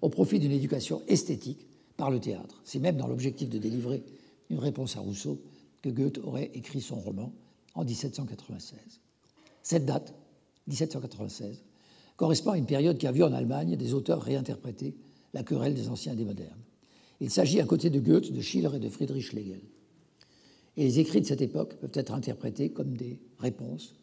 au 0.02 0.10
profit 0.10 0.40
d'une 0.40 0.52
éducation 0.52 1.02
esthétique 1.08 1.68
par 1.98 2.10
le 2.10 2.20
théâtre. 2.20 2.62
C'est 2.64 2.80
même 2.80 2.98
dans 2.98 3.08
l'objectif 3.08 3.50
de 3.50 3.60
délivrer 3.60 4.04
une 4.50 4.60
réponse 4.60 4.98
à 4.98 5.00
Rousseau 5.00 5.42
que 5.82 5.90
Goethe 5.90 6.20
aurait 6.20 6.52
écrit 6.54 6.82
son 6.82 6.96
roman 6.96 7.34
en 7.76 7.84
1796. 7.84 8.80
Cette 9.62 9.86
date, 9.86 10.14
1796, 10.68 11.64
correspond 12.18 12.52
à 12.52 12.58
une 12.58 12.66
période 12.66 12.98
qui 12.98 13.08
a 13.08 13.12
vu 13.12 13.24
en 13.24 13.34
Allemagne 13.34 13.76
des 13.76 13.94
auteurs 13.94 14.22
réinterpréter 14.22 14.96
la 15.34 15.44
querelle 15.44 15.74
des 15.74 15.90
anciens 15.90 16.14
et 16.14 16.18
des 16.18 16.26
modernes. 16.26 16.62
Il 17.20 17.30
s'agit 17.30 17.60
à 17.60 17.66
côté 17.66 17.90
de 17.90 18.00
Goethe, 18.00 18.32
de 18.32 18.42
Schiller 18.42 18.70
et 18.76 18.80
de 18.80 18.90
Friedrich 18.90 19.26
Schlegel. 19.26 19.62
Et 20.78 20.84
les 20.84 21.00
écrits 21.00 21.22
de 21.22 21.26
cette 21.26 21.42
époque 21.42 21.76
peuvent 21.76 21.92
être 21.94 22.14
interprétés 22.14 22.70
comme 22.70 22.96
des 22.96 23.20
réponses 23.40 23.96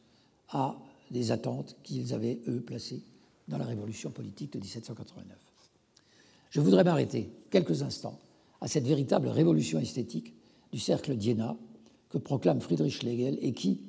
à 0.50 0.78
des 1.10 1.30
attentes 1.30 1.76
qu'ils 1.82 2.14
avaient, 2.14 2.40
eux, 2.48 2.60
placées 2.60 3.02
dans 3.48 3.58
la 3.58 3.64
révolution 3.64 4.10
politique 4.10 4.52
de 4.52 4.58
1789. 4.58 5.36
Je 6.50 6.60
voudrais 6.60 6.84
m'arrêter 6.84 7.30
quelques 7.50 7.82
instants 7.82 8.18
à 8.60 8.68
cette 8.68 8.86
véritable 8.86 9.28
révolution 9.28 9.78
esthétique 9.78 10.34
du 10.72 10.78
cercle 10.78 11.16
d'Iéna 11.16 11.56
que 12.10 12.18
proclame 12.18 12.60
Friedrich 12.60 12.94
Schlegel 12.94 13.38
et 13.40 13.52
qui, 13.52 13.80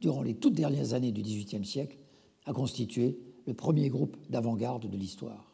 durant 0.00 0.22
les 0.22 0.34
toutes 0.34 0.54
dernières 0.54 0.94
années 0.94 1.12
du 1.12 1.22
XVIIIe 1.22 1.64
siècle, 1.64 1.96
a 2.44 2.52
constitué 2.52 3.18
le 3.46 3.54
premier 3.54 3.88
groupe 3.88 4.16
d'avant-garde 4.30 4.88
de 4.88 4.96
l'histoire. 4.96 5.52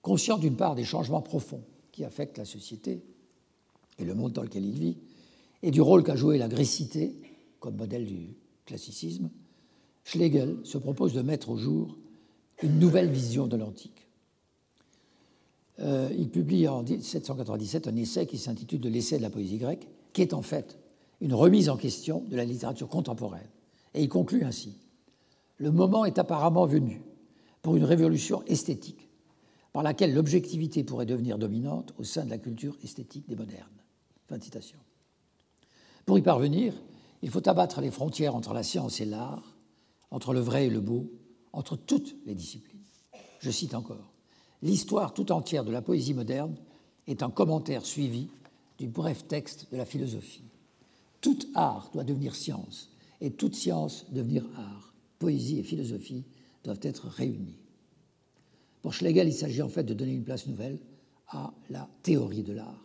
Conscient 0.00 0.38
d'une 0.38 0.56
part 0.56 0.74
des 0.74 0.84
changements 0.84 1.22
profonds 1.22 1.62
qui 1.92 2.04
affecte 2.04 2.38
la 2.38 2.44
société 2.44 3.02
et 3.98 4.04
le 4.04 4.14
monde 4.14 4.32
dans 4.32 4.42
lequel 4.42 4.64
il 4.64 4.78
vit, 4.78 4.96
et 5.62 5.70
du 5.70 5.80
rôle 5.80 6.02
qu'a 6.02 6.16
joué 6.16 6.38
la 6.38 6.48
grécité 6.48 7.14
comme 7.60 7.76
modèle 7.76 8.06
du 8.06 8.34
classicisme, 8.66 9.30
Schlegel 10.04 10.58
se 10.64 10.78
propose 10.78 11.12
de 11.12 11.22
mettre 11.22 11.50
au 11.50 11.56
jour 11.56 11.96
une 12.62 12.78
nouvelle 12.78 13.10
vision 13.10 13.46
de 13.46 13.56
l'antique. 13.56 14.08
Euh, 15.78 16.10
il 16.16 16.28
publie 16.28 16.66
en 16.68 16.82
1797 16.82 17.88
un 17.88 17.96
essai 17.96 18.26
qui 18.26 18.38
s'intitule 18.38 18.80
De 18.80 18.88
l'essai 18.88 19.18
de 19.18 19.22
la 19.22 19.30
poésie 19.30 19.58
grecque, 19.58 19.86
qui 20.12 20.22
est 20.22 20.34
en 20.34 20.42
fait 20.42 20.78
une 21.22 21.34
remise 21.34 21.70
en 21.70 21.76
question 21.76 22.24
de 22.28 22.36
la 22.36 22.44
littérature 22.44 22.88
contemporaine. 22.88 23.48
Et 23.94 24.02
il 24.02 24.08
conclut 24.08 24.44
ainsi 24.44 24.74
Le 25.56 25.70
moment 25.70 26.04
est 26.04 26.18
apparemment 26.18 26.66
venu 26.66 27.00
pour 27.62 27.76
une 27.76 27.84
révolution 27.84 28.42
esthétique 28.46 29.08
par 29.72 29.84
laquelle 29.84 30.14
l'objectivité 30.14 30.82
pourrait 30.82 31.06
devenir 31.06 31.38
dominante 31.38 31.94
au 31.96 32.02
sein 32.02 32.24
de 32.24 32.30
la 32.30 32.38
culture 32.38 32.76
esthétique 32.82 33.28
des 33.28 33.36
modernes. 33.36 33.68
Fin 34.26 34.36
de 34.36 34.42
citation. 34.42 34.78
Pour 36.04 36.18
y 36.18 36.22
parvenir, 36.22 36.74
il 37.22 37.30
faut 37.30 37.48
abattre 37.48 37.80
les 37.80 37.92
frontières 37.92 38.34
entre 38.34 38.52
la 38.52 38.64
science 38.64 39.00
et 39.00 39.04
l'art, 39.04 39.56
entre 40.10 40.34
le 40.34 40.40
vrai 40.40 40.66
et 40.66 40.70
le 40.70 40.80
beau, 40.80 41.08
entre 41.52 41.76
toutes 41.76 42.16
les 42.26 42.34
disciplines. 42.34 42.82
Je 43.38 43.50
cite 43.50 43.74
encore 43.74 44.12
L'histoire 44.60 45.14
tout 45.14 45.30
entière 45.30 45.64
de 45.64 45.72
la 45.72 45.82
poésie 45.82 46.14
moderne 46.14 46.56
est 47.06 47.22
un 47.22 47.30
commentaire 47.30 47.86
suivi 47.86 48.28
du 48.78 48.88
bref 48.88 49.28
texte 49.28 49.68
de 49.70 49.76
la 49.76 49.84
philosophie. 49.84 50.51
Tout 51.22 51.38
art 51.54 51.90
doit 51.94 52.04
devenir 52.04 52.34
science 52.34 52.90
et 53.20 53.30
toute 53.30 53.54
science 53.54 54.04
devenir 54.10 54.44
art. 54.56 54.92
Poésie 55.18 55.60
et 55.60 55.62
philosophie 55.62 56.24
doivent 56.64 56.80
être 56.82 57.06
réunies. 57.06 57.60
Pour 58.82 58.92
Schlegel, 58.92 59.28
il 59.28 59.32
s'agit 59.32 59.62
en 59.62 59.68
fait 59.68 59.84
de 59.84 59.94
donner 59.94 60.12
une 60.12 60.24
place 60.24 60.48
nouvelle 60.48 60.80
à 61.28 61.54
la 61.70 61.88
théorie 62.02 62.42
de 62.42 62.52
l'art. 62.52 62.84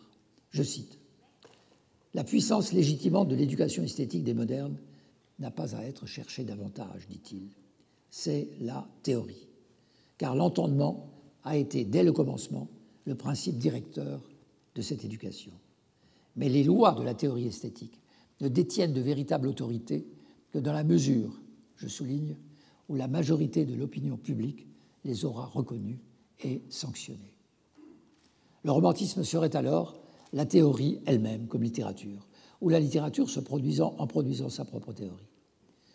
Je 0.50 0.62
cite 0.62 0.98
La 2.14 2.22
puissance 2.22 2.72
légitimante 2.72 3.28
de 3.28 3.34
l'éducation 3.34 3.82
esthétique 3.82 4.22
des 4.22 4.34
modernes 4.34 4.78
n'a 5.40 5.50
pas 5.50 5.74
à 5.74 5.82
être 5.82 6.06
cherchée 6.06 6.44
davantage, 6.44 7.08
dit-il. 7.08 7.48
C'est 8.08 8.48
la 8.60 8.88
théorie. 9.02 9.48
Car 10.16 10.36
l'entendement 10.36 11.10
a 11.42 11.56
été, 11.56 11.84
dès 11.84 12.04
le 12.04 12.12
commencement, 12.12 12.68
le 13.04 13.16
principe 13.16 13.58
directeur 13.58 14.20
de 14.76 14.82
cette 14.82 15.04
éducation. 15.04 15.52
Mais 16.36 16.48
les 16.48 16.62
lois 16.62 16.92
de 16.92 17.02
la 17.02 17.14
théorie 17.14 17.48
esthétique 17.48 17.98
ne 18.40 18.48
détiennent 18.48 18.92
de 18.92 19.00
véritable 19.00 19.48
autorité 19.48 20.06
que 20.52 20.58
dans 20.58 20.72
la 20.72 20.84
mesure, 20.84 21.40
je 21.76 21.88
souligne, 21.88 22.36
où 22.88 22.94
la 22.94 23.08
majorité 23.08 23.66
de 23.66 23.74
l'opinion 23.74 24.16
publique 24.16 24.66
les 25.04 25.24
aura 25.24 25.46
reconnus 25.46 25.98
et 26.42 26.62
sanctionnés. 26.68 27.34
Le 28.64 28.72
romantisme 28.72 29.24
serait 29.24 29.56
alors 29.56 30.00
la 30.32 30.46
théorie 30.46 31.00
elle-même 31.06 31.46
comme 31.46 31.62
littérature, 31.62 32.28
ou 32.60 32.68
la 32.68 32.80
littérature 32.80 33.30
se 33.30 33.40
produisant 33.40 33.94
en 33.98 34.06
produisant 34.06 34.50
sa 34.50 34.64
propre 34.64 34.92
théorie. 34.92 35.28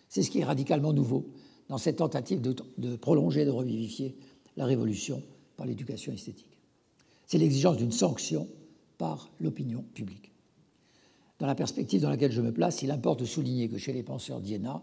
C'est 0.09 0.23
ce 0.23 0.29
qui 0.29 0.39
est 0.39 0.45
radicalement 0.45 0.93
nouveau 0.93 1.29
dans 1.69 1.77
cette 1.77 1.97
tentative 1.97 2.41
de, 2.41 2.95
prolonger, 2.95 3.45
de 3.45 3.51
revivifier 3.51 4.15
la 4.57 4.65
révolution 4.65 5.23
par 5.57 5.65
l'éducation 5.65 6.13
esthétique. 6.13 6.57
C'est 7.25 7.37
l'exigence 7.37 7.77
d'une 7.77 7.91
sanction 7.91 8.47
par 8.97 9.31
l'opinion 9.39 9.83
publique. 9.93 10.32
Dans 11.43 11.47
la 11.47 11.55
perspective 11.55 11.99
dans 11.99 12.09
laquelle 12.09 12.31
je 12.31 12.39
me 12.39 12.53
place, 12.53 12.83
il 12.83 12.91
importe 12.91 13.19
de 13.19 13.25
souligner 13.25 13.67
que 13.67 13.77
chez 13.77 13.91
les 13.91 14.01
penseurs 14.01 14.39
d'Iéna, 14.39 14.81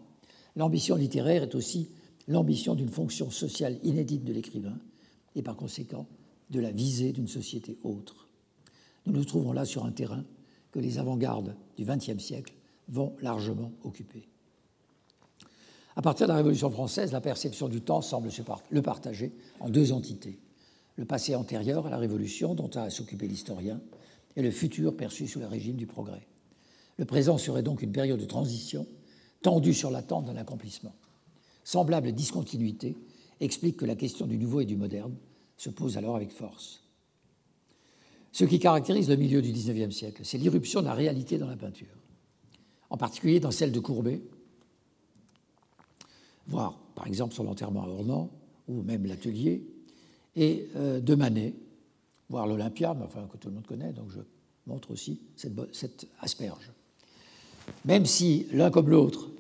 l'ambition 0.57 0.95
littéraire 0.95 1.43
est 1.43 1.55
aussi 1.55 1.89
l'ambition 2.29 2.75
d'une 2.75 2.91
fonction 2.91 3.31
sociale 3.31 3.79
inédite 3.83 4.25
de 4.25 4.33
l'écrivain 4.35 4.79
et 5.35 5.41
par 5.41 5.57
conséquent 5.57 6.07
de 6.51 6.61
la 6.61 6.71
visée 6.71 7.13
d'une 7.13 7.29
société 7.29 7.79
autre. 7.83 8.29
Nous 9.07 9.15
nous 9.15 9.25
trouvons 9.25 9.53
là 9.53 9.65
sur 9.65 9.87
un 9.87 9.91
terrain 9.91 10.23
que 10.71 10.81
les 10.81 10.99
avant-gardes 10.99 11.57
du 11.79 11.87
XXe 11.87 12.23
siècle 12.23 12.53
vont 12.89 13.17
largement 13.23 13.73
occuper. 13.83 14.29
À 15.97 16.03
partir 16.03 16.27
de 16.27 16.33
la 16.33 16.37
Révolution 16.37 16.69
française, 16.69 17.11
la 17.11 17.23
perception 17.23 17.71
du 17.71 17.81
temps 17.81 18.03
semble 18.03 18.31
se 18.31 18.43
le 18.69 18.83
partager 18.83 19.33
en 19.61 19.71
deux 19.71 19.93
entités. 19.93 20.39
Le 20.97 21.07
passé 21.07 21.35
antérieur 21.35 21.87
à 21.87 21.91
la 21.91 21.97
Révolution, 21.97 22.55
dont 22.55 22.69
a 22.75 22.83
à 22.83 22.91
s'occuper 22.91 23.29
l'historien, 23.29 23.81
et 24.37 24.43
le 24.43 24.51
futur 24.51 24.95
perçu 24.95 25.27
sous 25.27 25.41
le 25.41 25.47
régime 25.47 25.77
du 25.77 25.87
progrès. 25.87 26.27
Le 27.01 27.07
présent 27.07 27.39
serait 27.39 27.63
donc 27.63 27.81
une 27.81 27.93
période 27.93 28.21
de 28.21 28.27
transition 28.27 28.87
tendue 29.41 29.73
sur 29.73 29.91
l'attente 29.91 30.27
d'un 30.27 30.37
accomplissement. 30.37 30.95
Semblable 31.65 32.13
discontinuité 32.13 32.95
explique 33.41 33.79
que 33.79 33.87
la 33.87 33.95
question 33.95 34.27
du 34.27 34.37
nouveau 34.37 34.61
et 34.61 34.67
du 34.67 34.77
moderne 34.77 35.17
se 35.57 35.71
pose 35.71 35.97
alors 35.97 36.15
avec 36.15 36.31
force. 36.31 36.83
Ce 38.33 38.45
qui 38.45 38.59
caractérise 38.59 39.09
le 39.09 39.17
milieu 39.17 39.41
du 39.41 39.51
XIXe 39.51 39.97
siècle, 39.97 40.21
c'est 40.27 40.37
l'irruption 40.37 40.83
de 40.83 40.85
la 40.85 40.93
réalité 40.93 41.39
dans 41.39 41.49
la 41.49 41.57
peinture, 41.57 41.97
en 42.91 42.99
particulier 42.99 43.41
dans 43.41 43.51
celle 43.51 43.73
de 43.73 43.81
Courbet, 43.81 44.21
voire 46.49 46.79
par 46.95 47.07
exemple 47.07 47.33
son 47.33 47.47
enterrement 47.47 47.85
à 47.85 47.89
Ornans, 47.89 48.31
ou 48.69 48.83
même 48.83 49.07
l'atelier, 49.07 49.67
et 50.37 50.69
euh, 50.77 51.01
de 51.01 51.15
Manet, 51.15 51.55
voire 52.29 52.47
l'Olympia, 52.47 52.95
enfin, 53.03 53.27
que 53.27 53.39
tout 53.39 53.49
le 53.49 53.55
monde 53.55 53.67
connaît, 53.67 53.95
donc 53.95 54.11
je 54.11 54.21
montre 54.67 54.91
aussi 54.91 55.19
cette 55.33 56.07
asperge. 56.21 56.71
Même 57.85 58.07
si 58.07 58.47
l'un 58.53 58.71
comme 58.71 58.91
l'autre 58.91 59.31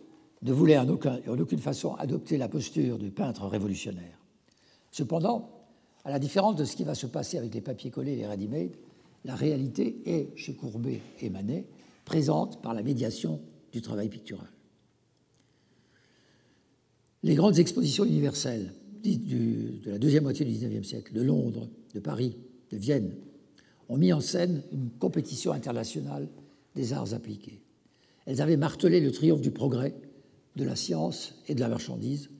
ne 0.43 0.53
voulait 0.53 0.79
en, 0.79 0.89
aucune 0.89 1.59
façon 1.59 1.95
adopter 1.95 2.39
la 2.39 2.49
posture 2.49 2.99
du 2.99 3.11
peintre 3.11 3.47
révolutionnaire. 3.47 4.19
Cependant, 4.91 5.51
à 6.05 6.11
la 6.11 6.19
différence 6.19 6.57
de 6.57 6.65
ce 6.65 6.77
qui 6.77 6.85
va 6.85 6.95
se 6.95 7.07
passer 7.07 7.39
avec 7.39 7.55
les 7.55 7.61
papiers 7.61 7.91
collés 7.91 8.13
et 8.13 8.17
les 8.17 8.27
ready-made, 8.27 8.73
la 9.25 9.35
réalité 9.35 10.01
est, 10.07 10.37
chez 10.37 10.55
Courbet 10.55 11.01
et 11.21 11.29
Manet, 11.29 11.67
présente 12.05 12.63
par 12.63 12.73
la 12.73 12.83
médiation 12.83 13.41
du 13.73 13.83
travail 13.83 14.09
pictural. 14.09 14.49
Les 17.23 17.35
grandes 17.35 17.59
expositions 17.59 18.05
universelles 18.05 18.73
de 19.05 19.91
la 19.91 19.99
deuxième 19.99 20.23
moitié 20.23 20.45
du 20.45 20.53
XIXe 20.53 20.87
siècle, 20.87 21.13
de 21.13 21.23
Londres, 21.23 21.69
de 21.95 22.01
Paris, 22.01 22.37
de 22.71 22.77
Vienne, 22.77 23.15
ont 23.89 23.97
mis 23.97 24.13
en 24.13 24.21
scène 24.21 24.63
une 24.73 24.91
compétition 24.99 25.53
internationale 25.53 26.29
des 26.75 26.93
arts 26.93 27.13
appliqués. 27.13 27.61
Elles 28.27 28.41
avaient 28.43 28.57
martelé 28.57 29.01
le 29.01 29.13
triomphe 29.13 29.41
du 29.41 29.51
progrès, 29.51 29.95
de 30.57 30.65
la 30.65 30.77
science 30.77 31.35
et 31.49 31.55
de 31.55 31.61
la 31.61 31.69
marchandise, 31.69 32.31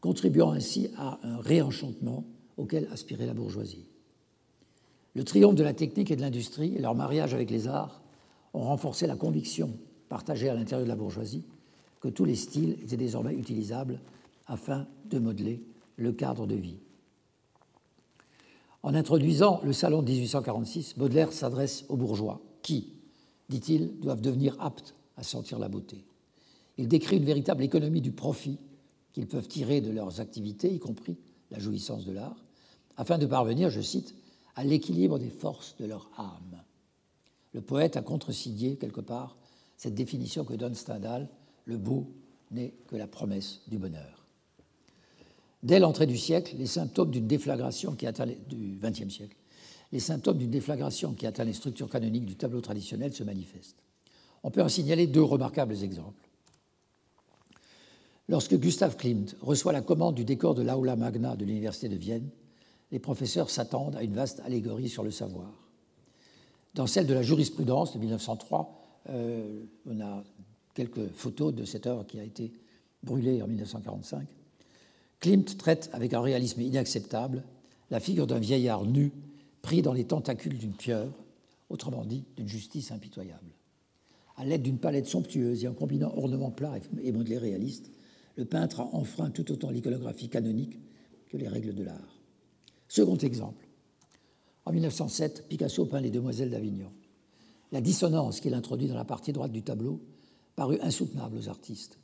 contribuant 0.00 0.52
ainsi 0.52 0.90
à 0.96 1.18
un 1.22 1.38
réenchantement 1.38 2.24
auquel 2.56 2.88
aspirait 2.92 3.26
la 3.26 3.34
bourgeoisie. 3.34 3.86
Le 5.14 5.24
triomphe 5.24 5.54
de 5.54 5.62
la 5.62 5.74
technique 5.74 6.10
et 6.10 6.16
de 6.16 6.20
l'industrie 6.20 6.74
et 6.74 6.80
leur 6.80 6.94
mariage 6.94 7.34
avec 7.34 7.50
les 7.50 7.68
arts 7.68 8.02
ont 8.52 8.64
renforcé 8.64 9.06
la 9.06 9.16
conviction 9.16 9.70
partagée 10.08 10.48
à 10.48 10.54
l'intérieur 10.54 10.84
de 10.84 10.90
la 10.90 10.96
bourgeoisie 10.96 11.44
que 12.00 12.08
tous 12.08 12.24
les 12.24 12.36
styles 12.36 12.76
étaient 12.82 12.96
désormais 12.96 13.34
utilisables 13.34 14.00
afin 14.46 14.86
de 15.06 15.18
modeler 15.18 15.62
le 15.96 16.12
cadre 16.12 16.46
de 16.46 16.54
vie. 16.54 16.78
En 18.82 18.94
introduisant 18.94 19.60
le 19.64 19.72
salon 19.72 20.02
de 20.02 20.10
1846, 20.10 20.98
Baudelaire 20.98 21.32
s'adresse 21.32 21.86
aux 21.88 21.96
bourgeois 21.96 22.42
qui, 22.62 22.92
dit-il, 23.48 23.98
doivent 24.00 24.20
devenir 24.20 24.56
aptes 24.60 24.94
à 25.16 25.22
sentir 25.22 25.58
la 25.58 25.68
beauté. 25.68 26.04
Il 26.76 26.88
décrit 26.88 27.16
une 27.16 27.24
véritable 27.24 27.62
économie 27.62 28.00
du 28.00 28.12
profit 28.12 28.58
qu'ils 29.12 29.28
peuvent 29.28 29.48
tirer 29.48 29.80
de 29.80 29.90
leurs 29.90 30.20
activités, 30.20 30.72
y 30.72 30.78
compris 30.78 31.16
la 31.50 31.58
jouissance 31.58 32.04
de 32.04 32.12
l'art, 32.12 32.44
afin 32.96 33.18
de 33.18 33.26
parvenir, 33.26 33.70
je 33.70 33.80
cite, 33.80 34.14
à 34.56 34.64
l'équilibre 34.64 35.18
des 35.18 35.30
forces 35.30 35.76
de 35.78 35.86
leur 35.86 36.10
âme. 36.16 36.62
Le 37.52 37.60
poète 37.60 37.96
a 37.96 38.02
contresigné 38.02 38.76
quelque 38.76 39.00
part 39.00 39.36
cette 39.76 39.94
définition 39.94 40.44
que 40.44 40.54
donne 40.54 40.74
Stendhal 40.74 41.28
le 41.64 41.78
beau 41.78 42.12
n'est 42.50 42.74
que 42.88 42.96
la 42.96 43.06
promesse 43.06 43.62
du 43.68 43.78
bonheur. 43.78 44.26
Dès 45.62 45.78
l'entrée 45.78 46.06
du 46.06 46.18
siècle, 46.18 46.56
les 46.58 46.66
symptômes 46.66 47.10
d'une 47.10 47.26
déflagration 47.26 47.94
qui 47.94 48.06
atteint 48.06 48.26
les, 48.26 48.38
du 48.48 48.78
XXe 48.82 49.12
siècle, 49.12 49.36
les 49.92 50.00
symptômes 50.00 50.38
d'une 50.38 50.50
déflagration 50.50 51.14
qui 51.14 51.26
atteint 51.26 51.44
les 51.44 51.52
structures 51.52 51.88
canoniques 51.88 52.26
du 52.26 52.36
tableau 52.36 52.60
traditionnel 52.60 53.14
se 53.14 53.22
manifestent. 53.22 53.83
On 54.44 54.50
peut 54.50 54.62
en 54.62 54.68
signaler 54.68 55.06
deux 55.06 55.22
remarquables 55.22 55.82
exemples. 55.82 56.28
Lorsque 58.28 58.56
Gustav 58.58 58.96
Klimt 58.96 59.34
reçoit 59.40 59.72
la 59.72 59.80
commande 59.80 60.14
du 60.14 60.24
décor 60.24 60.54
de 60.54 60.62
l'Aula 60.62 60.96
Magna 60.96 61.34
de 61.34 61.44
l'Université 61.44 61.88
de 61.88 61.96
Vienne, 61.96 62.28
les 62.92 62.98
professeurs 62.98 63.50
s'attendent 63.50 63.96
à 63.96 64.02
une 64.02 64.14
vaste 64.14 64.40
allégorie 64.44 64.88
sur 64.88 65.02
le 65.02 65.10
savoir. 65.10 65.50
Dans 66.74 66.86
celle 66.86 67.06
de 67.06 67.14
la 67.14 67.22
jurisprudence 67.22 67.94
de 67.94 67.98
1903, 67.98 69.00
euh, 69.10 69.64
on 69.86 70.00
a 70.00 70.22
quelques 70.74 71.08
photos 71.12 71.54
de 71.54 71.64
cette 71.64 71.86
œuvre 71.86 72.06
qui 72.06 72.20
a 72.20 72.22
été 72.22 72.52
brûlée 73.02 73.42
en 73.42 73.46
1945. 73.46 74.26
Klimt 75.20 75.56
traite 75.56 75.88
avec 75.92 76.12
un 76.12 76.20
réalisme 76.20 76.60
inacceptable 76.60 77.44
la 77.90 78.00
figure 78.00 78.26
d'un 78.26 78.38
vieillard 78.38 78.84
nu 78.84 79.12
pris 79.62 79.80
dans 79.80 79.92
les 79.92 80.04
tentacules 80.04 80.58
d'une 80.58 80.72
pieuvre, 80.72 81.14
autrement 81.70 82.04
dit 82.04 82.24
d'une 82.36 82.48
justice 82.48 82.90
impitoyable. 82.90 83.54
À 84.36 84.44
l'aide 84.44 84.62
d'une 84.62 84.78
palette 84.78 85.06
somptueuse 85.06 85.64
et 85.64 85.68
en 85.68 85.74
combinant 85.74 86.12
ornements 86.16 86.50
plats 86.50 86.78
et 87.02 87.12
modelés 87.12 87.38
réalistes, 87.38 87.90
le 88.36 88.44
peintre 88.44 88.80
a 88.80 88.94
enfreint 88.94 89.30
tout 89.30 89.50
autant 89.52 89.70
l'iconographie 89.70 90.28
canonique 90.28 90.78
que 91.28 91.36
les 91.36 91.48
règles 91.48 91.74
de 91.74 91.84
l'art. 91.84 92.20
Second 92.88 93.16
exemple. 93.16 93.68
En 94.64 94.72
1907, 94.72 95.46
Picasso 95.48 95.84
peint 95.86 96.00
Les 96.00 96.10
Demoiselles 96.10 96.50
d'Avignon. 96.50 96.90
La 97.70 97.80
dissonance 97.80 98.40
qu'il 98.40 98.54
introduit 98.54 98.88
dans 98.88 98.94
la 98.94 99.04
partie 99.04 99.32
droite 99.32 99.52
du 99.52 99.62
tableau 99.62 100.00
parut 100.56 100.78
insoutenable 100.80 101.36
aux 101.36 101.48
artistes 101.48 101.98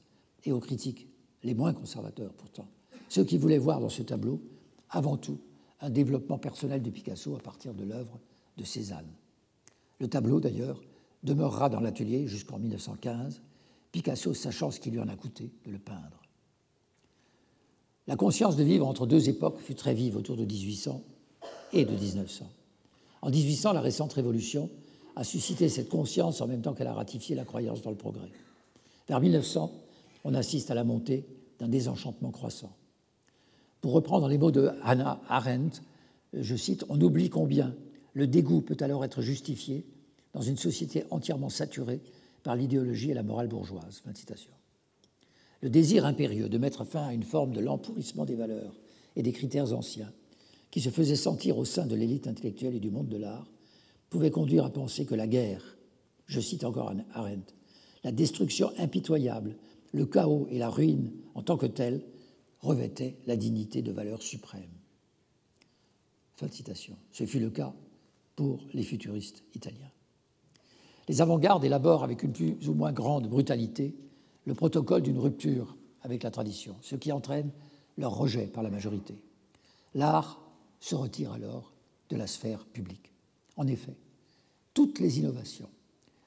et 0.44 0.52
aux 0.52 0.60
critiques, 0.60 1.08
les 1.42 1.54
moins 1.54 1.72
conservateurs 1.72 2.32
pourtant, 2.34 2.68
ceux 3.08 3.24
qui 3.24 3.38
voulaient 3.38 3.58
voir 3.58 3.80
dans 3.80 3.88
ce 3.88 4.02
tableau, 4.02 4.42
avant 4.90 5.16
tout, 5.16 5.38
un 5.80 5.90
développement 5.90 6.38
personnel 6.38 6.82
de 6.82 6.90
Picasso 6.90 7.34
à 7.34 7.40
partir 7.40 7.74
de 7.74 7.84
l'œuvre 7.84 8.20
de 8.56 8.64
Cézanne. 8.64 9.08
Le 9.98 10.08
tableau, 10.08 10.40
d'ailleurs, 10.40 10.80
demeurera 11.22 11.68
dans 11.68 11.80
l'atelier 11.80 12.26
jusqu'en 12.26 12.58
1915, 12.58 13.42
Picasso 13.92 14.34
sachant 14.34 14.70
ce 14.70 14.80
qui 14.80 14.90
lui 14.90 15.00
en 15.00 15.08
a 15.08 15.16
coûté 15.16 15.50
de 15.66 15.70
le 15.70 15.78
peindre. 15.78 16.22
La 18.06 18.16
conscience 18.16 18.56
de 18.56 18.64
vivre 18.64 18.86
entre 18.86 19.06
deux 19.06 19.28
époques 19.28 19.60
fut 19.60 19.74
très 19.74 19.94
vive 19.94 20.16
autour 20.16 20.36
de 20.36 20.44
1800 20.44 21.02
et 21.72 21.84
de 21.84 21.92
1900. 21.92 22.46
En 23.22 23.30
1800, 23.30 23.72
la 23.72 23.80
récente 23.80 24.12
révolution 24.12 24.70
a 25.16 25.24
suscité 25.24 25.68
cette 25.68 25.88
conscience 25.88 26.40
en 26.40 26.46
même 26.46 26.62
temps 26.62 26.72
qu'elle 26.72 26.86
a 26.86 26.94
ratifié 26.94 27.36
la 27.36 27.44
croyance 27.44 27.82
dans 27.82 27.90
le 27.90 27.96
progrès. 27.96 28.30
Vers 29.08 29.20
1900, 29.20 29.72
on 30.24 30.34
assiste 30.34 30.70
à 30.70 30.74
la 30.74 30.84
montée 30.84 31.26
d'un 31.58 31.68
désenchantement 31.68 32.30
croissant. 32.30 32.74
Pour 33.80 33.92
reprendre 33.92 34.28
les 34.28 34.38
mots 34.38 34.50
de 34.50 34.70
Hannah 34.82 35.20
Arendt, 35.28 35.80
je 36.32 36.56
cite, 36.56 36.84
On 36.88 37.00
oublie 37.00 37.28
combien 37.28 37.74
le 38.14 38.26
dégoût 38.26 38.60
peut 38.60 38.76
alors 38.80 39.04
être 39.04 39.22
justifié 39.22 39.84
dans 40.32 40.42
une 40.42 40.56
société 40.56 41.04
entièrement 41.10 41.48
saturée 41.48 42.00
par 42.42 42.56
l'idéologie 42.56 43.10
et 43.10 43.14
la 43.14 43.22
morale 43.22 43.48
bourgeoise. 43.48 44.00
Fin 44.04 44.12
de 44.12 44.16
citation. 44.16 44.52
Le 45.60 45.70
désir 45.70 46.06
impérieux 46.06 46.48
de 46.48 46.58
mettre 46.58 46.84
fin 46.84 47.06
à 47.06 47.12
une 47.12 47.22
forme 47.22 47.52
de 47.52 47.60
l'empourrissement 47.60 48.24
des 48.24 48.36
valeurs 48.36 48.78
et 49.16 49.22
des 49.22 49.32
critères 49.32 49.72
anciens 49.72 50.12
qui 50.70 50.80
se 50.80 50.88
faisait 50.88 51.16
sentir 51.16 51.58
au 51.58 51.64
sein 51.64 51.86
de 51.86 51.94
l'élite 51.94 52.26
intellectuelle 52.26 52.76
et 52.76 52.80
du 52.80 52.90
monde 52.90 53.08
de 53.08 53.16
l'art 53.16 53.50
pouvait 54.08 54.30
conduire 54.30 54.64
à 54.64 54.70
penser 54.70 55.04
que 55.04 55.14
la 55.14 55.26
guerre, 55.26 55.76
je 56.26 56.40
cite 56.40 56.64
encore 56.64 56.92
Arendt, 57.12 57.54
la 58.04 58.12
destruction 58.12 58.70
impitoyable, 58.78 59.56
le 59.92 60.06
chaos 60.06 60.46
et 60.50 60.58
la 60.58 60.70
ruine 60.70 61.12
en 61.34 61.42
tant 61.42 61.56
que 61.56 61.66
tels 61.66 62.02
revêtaient 62.60 63.16
la 63.26 63.36
dignité 63.36 63.82
de 63.82 63.92
valeur 63.92 64.22
suprême. 64.22 64.70
Fin 66.36 66.46
de 66.46 66.52
citation. 66.52 66.96
Ce 67.12 67.26
fut 67.26 67.40
le 67.40 67.50
cas 67.50 67.74
pour 68.36 68.60
les 68.72 68.82
futuristes 68.82 69.42
italiens. 69.54 69.90
Les 71.10 71.20
avant-gardes 71.20 71.64
élaborent 71.64 72.04
avec 72.04 72.22
une 72.22 72.30
plus 72.30 72.68
ou 72.68 72.72
moins 72.72 72.92
grande 72.92 73.28
brutalité 73.28 73.96
le 74.44 74.54
protocole 74.54 75.02
d'une 75.02 75.18
rupture 75.18 75.76
avec 76.02 76.22
la 76.22 76.30
tradition, 76.30 76.76
ce 76.82 76.94
qui 76.94 77.10
entraîne 77.10 77.50
leur 77.98 78.14
rejet 78.14 78.46
par 78.46 78.62
la 78.62 78.70
majorité. 78.70 79.20
L'art 79.96 80.40
se 80.78 80.94
retire 80.94 81.32
alors 81.32 81.72
de 82.10 82.16
la 82.16 82.28
sphère 82.28 82.64
publique. 82.64 83.12
En 83.56 83.66
effet, 83.66 83.96
toutes 84.72 85.00
les 85.00 85.18
innovations 85.18 85.68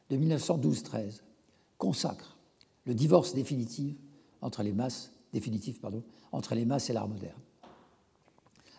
de 0.09 0.17
1912-13 0.17 1.21
consacrent 1.77 2.35
le 2.85 2.93
divorce 2.93 3.33
définitif 3.33 3.95
entre 4.41 4.63
les 4.63 4.73
masses, 4.73 5.13
entre 6.33 6.55
les 6.55 6.65
masses 6.65 6.89
et 6.89 6.93
l'art 6.93 7.07
moderne. 7.07 7.39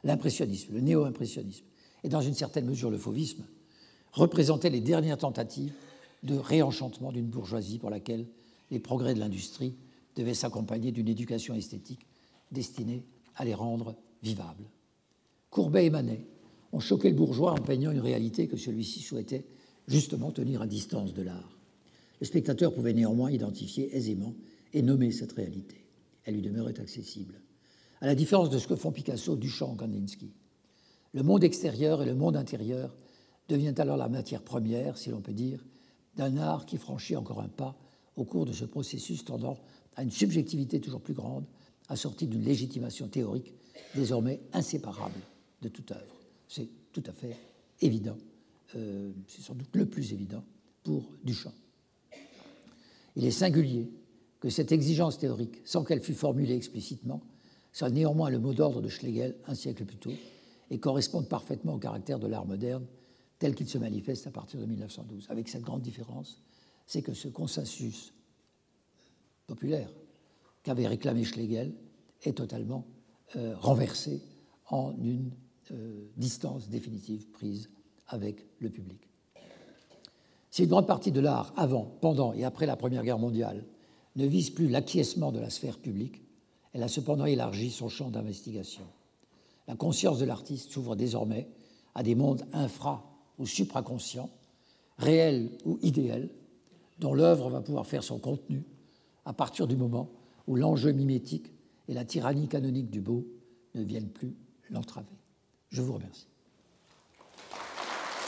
L'impressionnisme, 0.02 0.74
le 0.74 0.82
néo-impressionnisme 0.82 1.64
et 2.02 2.10
dans 2.10 2.20
une 2.20 2.34
certaine 2.34 2.66
mesure 2.66 2.90
le 2.90 2.98
fauvisme 2.98 3.46
représentaient 4.12 4.68
les 4.68 4.82
dernières 4.82 5.16
tentatives 5.16 5.72
de 6.24 6.36
réenchantement 6.36 7.12
d'une 7.12 7.28
bourgeoisie 7.28 7.78
pour 7.78 7.90
laquelle 7.90 8.26
les 8.70 8.80
progrès 8.80 9.14
de 9.14 9.20
l'industrie 9.20 9.76
devaient 10.16 10.34
s'accompagner 10.34 10.90
d'une 10.90 11.08
éducation 11.08 11.54
esthétique 11.54 12.06
destinée 12.50 13.04
à 13.36 13.44
les 13.44 13.54
rendre 13.54 13.96
vivables. 14.22 14.70
Courbet 15.50 15.86
et 15.86 15.90
Manet 15.90 16.26
ont 16.72 16.80
choqué 16.80 17.10
le 17.10 17.16
bourgeois 17.16 17.52
en 17.52 17.62
peignant 17.62 17.92
une 17.92 18.00
réalité 18.00 18.48
que 18.48 18.56
celui-ci 18.56 19.00
souhaitait 19.00 19.46
justement 19.86 20.32
tenir 20.32 20.62
à 20.62 20.66
distance 20.66 21.14
de 21.14 21.22
l'art. 21.22 21.58
Le 22.20 22.26
spectateur 22.26 22.72
pouvait 22.72 22.94
néanmoins 22.94 23.30
identifier 23.30 23.94
aisément 23.94 24.34
et 24.72 24.82
nommer 24.82 25.12
cette 25.12 25.32
réalité. 25.32 25.86
Elle 26.24 26.34
lui 26.34 26.42
demeurait 26.42 26.80
accessible. 26.80 27.40
À 28.00 28.06
la 28.06 28.14
différence 28.14 28.50
de 28.50 28.58
ce 28.58 28.66
que 28.66 28.76
font 28.76 28.92
Picasso, 28.92 29.36
Duchamp, 29.36 29.76
Kandinsky, 29.76 30.32
le 31.12 31.22
monde 31.22 31.44
extérieur 31.44 32.02
et 32.02 32.06
le 32.06 32.14
monde 32.14 32.36
intérieur 32.36 32.96
deviennent 33.48 33.78
alors 33.80 33.96
la 33.96 34.08
matière 34.08 34.42
première, 34.42 34.98
si 34.98 35.10
l'on 35.10 35.20
peut 35.20 35.32
dire, 35.32 35.64
d'un 36.16 36.36
art 36.36 36.66
qui 36.66 36.76
franchit 36.76 37.16
encore 37.16 37.40
un 37.40 37.48
pas 37.48 37.76
au 38.16 38.24
cours 38.24 38.46
de 38.46 38.52
ce 38.52 38.64
processus 38.64 39.24
tendant 39.24 39.58
à 39.96 40.02
une 40.02 40.10
subjectivité 40.10 40.80
toujours 40.80 41.00
plus 41.00 41.14
grande, 41.14 41.44
assortie 41.88 42.26
d'une 42.26 42.44
légitimation 42.44 43.08
théorique 43.08 43.52
désormais 43.94 44.40
inséparable 44.52 45.20
de 45.62 45.68
toute 45.68 45.90
œuvre. 45.92 46.16
C'est 46.48 46.68
tout 46.92 47.02
à 47.06 47.12
fait 47.12 47.36
évident, 47.80 48.16
euh, 48.76 49.12
c'est 49.26 49.42
sans 49.42 49.54
doute 49.54 49.74
le 49.74 49.86
plus 49.86 50.12
évident 50.12 50.44
pour 50.82 51.04
Duchamp. 51.24 51.52
Il 53.16 53.24
est 53.24 53.30
singulier 53.30 53.90
que 54.40 54.50
cette 54.50 54.72
exigence 54.72 55.18
théorique, 55.18 55.60
sans 55.64 55.84
qu'elle 55.84 56.00
fût 56.00 56.14
formulée 56.14 56.54
explicitement, 56.54 57.20
soit 57.72 57.90
néanmoins 57.90 58.30
le 58.30 58.38
mot 58.38 58.54
d'ordre 58.54 58.80
de 58.80 58.88
Schlegel 58.88 59.36
un 59.46 59.54
siècle 59.54 59.84
plus 59.84 59.96
tôt 59.96 60.12
et 60.70 60.78
corresponde 60.78 61.28
parfaitement 61.28 61.74
au 61.74 61.78
caractère 61.78 62.18
de 62.18 62.26
l'art 62.26 62.46
moderne 62.46 62.86
tel 63.44 63.54
qu'il 63.54 63.68
se 63.68 63.76
manifeste 63.76 64.26
à 64.26 64.30
partir 64.30 64.58
de 64.58 64.64
1912. 64.64 65.26
Avec 65.28 65.50
cette 65.50 65.60
grande 65.60 65.82
différence, 65.82 66.40
c'est 66.86 67.02
que 67.02 67.12
ce 67.12 67.28
consensus 67.28 68.14
populaire 69.46 69.92
qu'avait 70.62 70.86
réclamé 70.86 71.24
Schlegel 71.24 71.74
est 72.22 72.38
totalement 72.38 72.86
euh, 73.36 73.54
renversé 73.58 74.22
en 74.70 74.96
une 74.96 75.30
euh, 75.72 76.06
distance 76.16 76.70
définitive 76.70 77.28
prise 77.32 77.68
avec 78.06 78.46
le 78.60 78.70
public. 78.70 79.10
Si 80.50 80.62
une 80.62 80.70
grande 80.70 80.86
partie 80.86 81.12
de 81.12 81.20
l'art, 81.20 81.52
avant, 81.54 81.84
pendant 82.00 82.32
et 82.32 82.44
après 82.44 82.64
la 82.64 82.76
Première 82.76 83.04
Guerre 83.04 83.18
mondiale, 83.18 83.66
ne 84.16 84.24
vise 84.24 84.48
plus 84.48 84.70
l'acquiescement 84.70 85.32
de 85.32 85.40
la 85.40 85.50
sphère 85.50 85.76
publique, 85.76 86.22
elle 86.72 86.82
a 86.82 86.88
cependant 86.88 87.26
élargi 87.26 87.70
son 87.70 87.90
champ 87.90 88.08
d'investigation. 88.08 88.86
La 89.68 89.76
conscience 89.76 90.18
de 90.18 90.24
l'artiste 90.24 90.70
s'ouvre 90.70 90.96
désormais 90.96 91.46
à 91.94 92.02
des 92.02 92.14
mondes 92.14 92.46
infra 92.54 93.10
ou 93.38 93.46
supraconscients, 93.46 94.30
réels 94.98 95.50
ou 95.64 95.78
idéels, 95.82 96.28
dont 96.98 97.14
l'œuvre 97.14 97.50
va 97.50 97.60
pouvoir 97.60 97.86
faire 97.86 98.04
son 98.04 98.18
contenu 98.18 98.64
à 99.24 99.32
partir 99.32 99.66
du 99.66 99.76
moment 99.76 100.10
où 100.46 100.56
l'enjeu 100.56 100.92
mimétique 100.92 101.50
et 101.88 101.94
la 101.94 102.04
tyrannie 102.04 102.48
canonique 102.48 102.90
du 102.90 103.00
beau 103.00 103.26
ne 103.74 103.82
viennent 103.82 104.10
plus 104.10 104.36
l'entraver. 104.70 105.16
Je 105.70 105.80
vous 105.82 105.94
remercie. 105.94 106.28